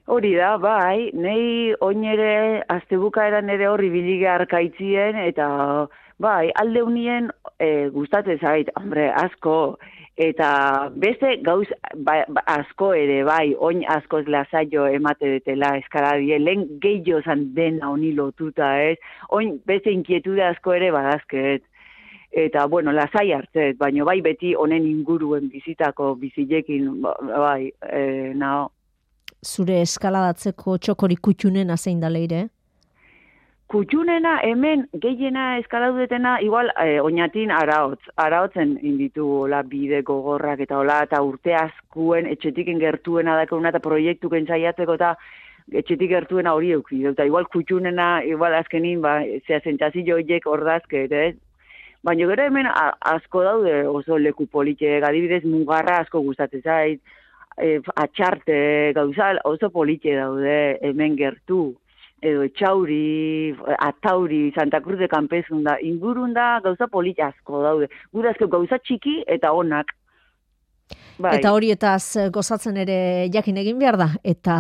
Hori 0.10 0.32
da, 0.34 0.56
bai, 0.58 1.12
nei 1.14 1.70
oinere 1.86 2.64
aztebuka 2.74 3.28
eran 3.30 3.50
ere 3.54 3.68
horri 3.70 3.92
bilige 3.94 4.26
arkaitzien, 4.34 5.20
eta 5.22 5.46
bai, 6.18 6.50
alde 6.58 6.82
unien 6.82 7.28
e, 7.62 7.68
gustatzen 7.94 8.40
zait, 8.42 8.72
hombre, 8.80 9.04
asko, 9.22 9.78
eta 10.18 10.48
beste 11.04 11.36
gauz 11.46 11.68
ba, 12.08 12.24
ba, 12.26 12.42
asko 12.56 12.90
ere, 12.98 13.20
bai, 13.28 13.54
oin 13.68 13.84
asko 13.98 14.24
ez 14.24 14.32
lasaio 14.34 14.88
emate 14.90 15.30
detela 15.36 15.76
eskaradie, 15.78 16.42
lehen 16.42 16.66
gehiago 16.82 17.22
zan 17.22 17.46
dena 17.54 17.94
honi 17.94 18.10
lotuta, 18.18 18.72
ez? 18.82 18.98
Oin 19.30 19.60
beste 19.70 19.94
inkietude 19.94 20.48
asko 20.48 20.74
ere 20.80 20.90
badazket. 20.96 21.68
Eta, 22.34 22.66
bueno, 22.66 22.90
lasai 22.98 23.28
hartzet, 23.38 23.78
baina 23.78 24.10
bai 24.10 24.18
beti 24.26 24.56
honen 24.58 24.90
inguruen 24.90 25.54
bizitako 25.54 26.16
bizilekin, 26.18 26.96
ba, 27.06 27.14
bai, 27.46 27.70
e, 27.94 28.04
nao, 28.34 28.72
zure 29.46 29.82
eskaladatzeko 29.82 30.78
txokori 30.78 31.16
kutxunen 31.16 31.72
azein 31.72 32.00
da 32.00 32.10
leire? 32.10 32.48
Kutxunena 33.70 34.40
hemen 34.42 34.88
gehiena 35.02 35.58
eskalaudetena 35.60 36.40
igual 36.42 36.72
eh, 36.82 36.98
oinatin 37.06 37.52
araotz, 37.54 38.00
araotzen 38.18 38.80
inditu 38.82 39.46
la 39.48 39.62
bide 39.62 40.02
gogorrak 40.02 40.64
eta 40.66 40.80
hola 40.80 41.04
eta 41.06 41.22
urte 41.22 41.54
askuen 41.54 42.26
etxetiken 42.32 42.80
gertuena 42.82 43.36
dakona 43.38 43.70
eta 43.70 43.84
proiektu 43.84 44.32
kentzaiatzeko 44.34 44.96
eta 44.98 45.12
etxetik 45.70 46.10
gertuena 46.10 46.56
hori 46.58 46.72
euki. 46.74 47.04
Eta 47.06 47.28
igual 47.30 47.46
kutxunena, 47.54 48.24
igual 48.26 48.58
azkenin, 48.58 49.04
ba, 49.06 49.20
zea 49.46 49.62
zentzazi 49.62 50.02
joiek 50.08 50.50
ordazke, 50.50 51.06
ez? 51.06 51.36
Baina 52.02 52.26
gero 52.32 52.46
hemen 52.48 52.68
asko 52.74 53.44
daude 53.44 53.84
oso 53.88 54.18
leku 54.18 54.48
politxe, 54.48 54.98
adibidez 55.04 55.44
mugarra 55.44 56.00
asko 56.02 56.24
gustatzen 56.26 56.64
zait, 56.64 57.02
e, 57.60 57.80
atxarte 57.96 58.94
gauza 58.96 59.36
oso 59.46 59.70
politxe 59.70 60.16
daude 60.16 60.80
hemen 60.82 61.16
gertu 61.20 61.76
edo 62.22 62.44
etxauri, 62.44 63.56
atauri, 63.80 64.52
Santa 64.56 64.82
Cruz 64.82 65.00
de 65.00 65.08
Campezun 65.08 65.64
da, 65.64 65.78
ingurun 65.80 66.34
da 66.36 66.60
gauza 66.64 66.88
politxe 66.92 67.24
asko 67.24 67.62
daude. 67.64 67.88
Gura 68.12 68.34
gauza 68.40 68.80
txiki 68.80 69.24
eta 69.28 69.54
onak. 69.54 69.94
Bai. 71.20 71.34
Eta 71.40 71.52
horietaz 71.52 72.16
eh, 72.16 72.28
gozatzen 72.32 72.78
ere 72.80 73.28
jakin 73.34 73.58
egin 73.60 73.80
behar 73.82 73.98
da, 74.00 74.08
eta 74.24 74.56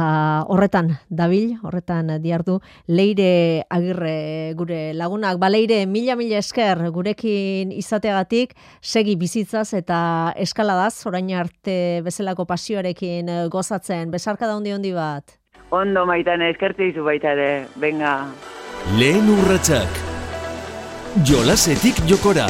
horretan 0.51 0.91
dabil, 1.07 1.53
horretan 1.63 2.11
diardu, 2.19 2.57
leire 2.87 3.63
agirre 3.71 4.53
gure 4.59 4.81
lagunak, 4.93 5.39
ba 5.39 5.47
leire 5.49 5.85
mila 5.87 6.17
mila 6.19 6.41
esker 6.43 6.89
gurekin 6.91 7.71
izateagatik, 7.71 8.57
segi 8.81 9.15
bizitzaz 9.15 9.69
eta 9.79 9.99
eskaladaz, 10.35 11.05
orain 11.07 11.31
arte 11.31 12.01
bezalako 12.03 12.45
pasioarekin 12.49 13.29
eh, 13.29 13.45
gozatzen, 13.47 14.11
besarka 14.11 14.47
da 14.47 14.57
hondi 14.57 14.75
hondi 14.75 14.91
bat? 14.93 15.37
Ondo 15.71 16.05
maitan 16.09 16.41
eskertu 16.41 16.89
izu 16.89 17.05
baita 17.05 17.31
ere, 17.37 17.67
venga. 17.79 18.17
Lehen 18.97 19.31
urratsak, 19.31 20.03
jolasetik 21.29 22.03
jokora 22.09 22.49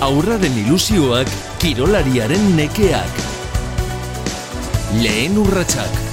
aurra 0.00 0.36
den 0.38 0.52
ilusioak 0.60 1.28
kirolariaren 1.60 2.56
nekeak. 2.56 3.22
Lehen 5.00 5.38
urratsak. 5.40 6.05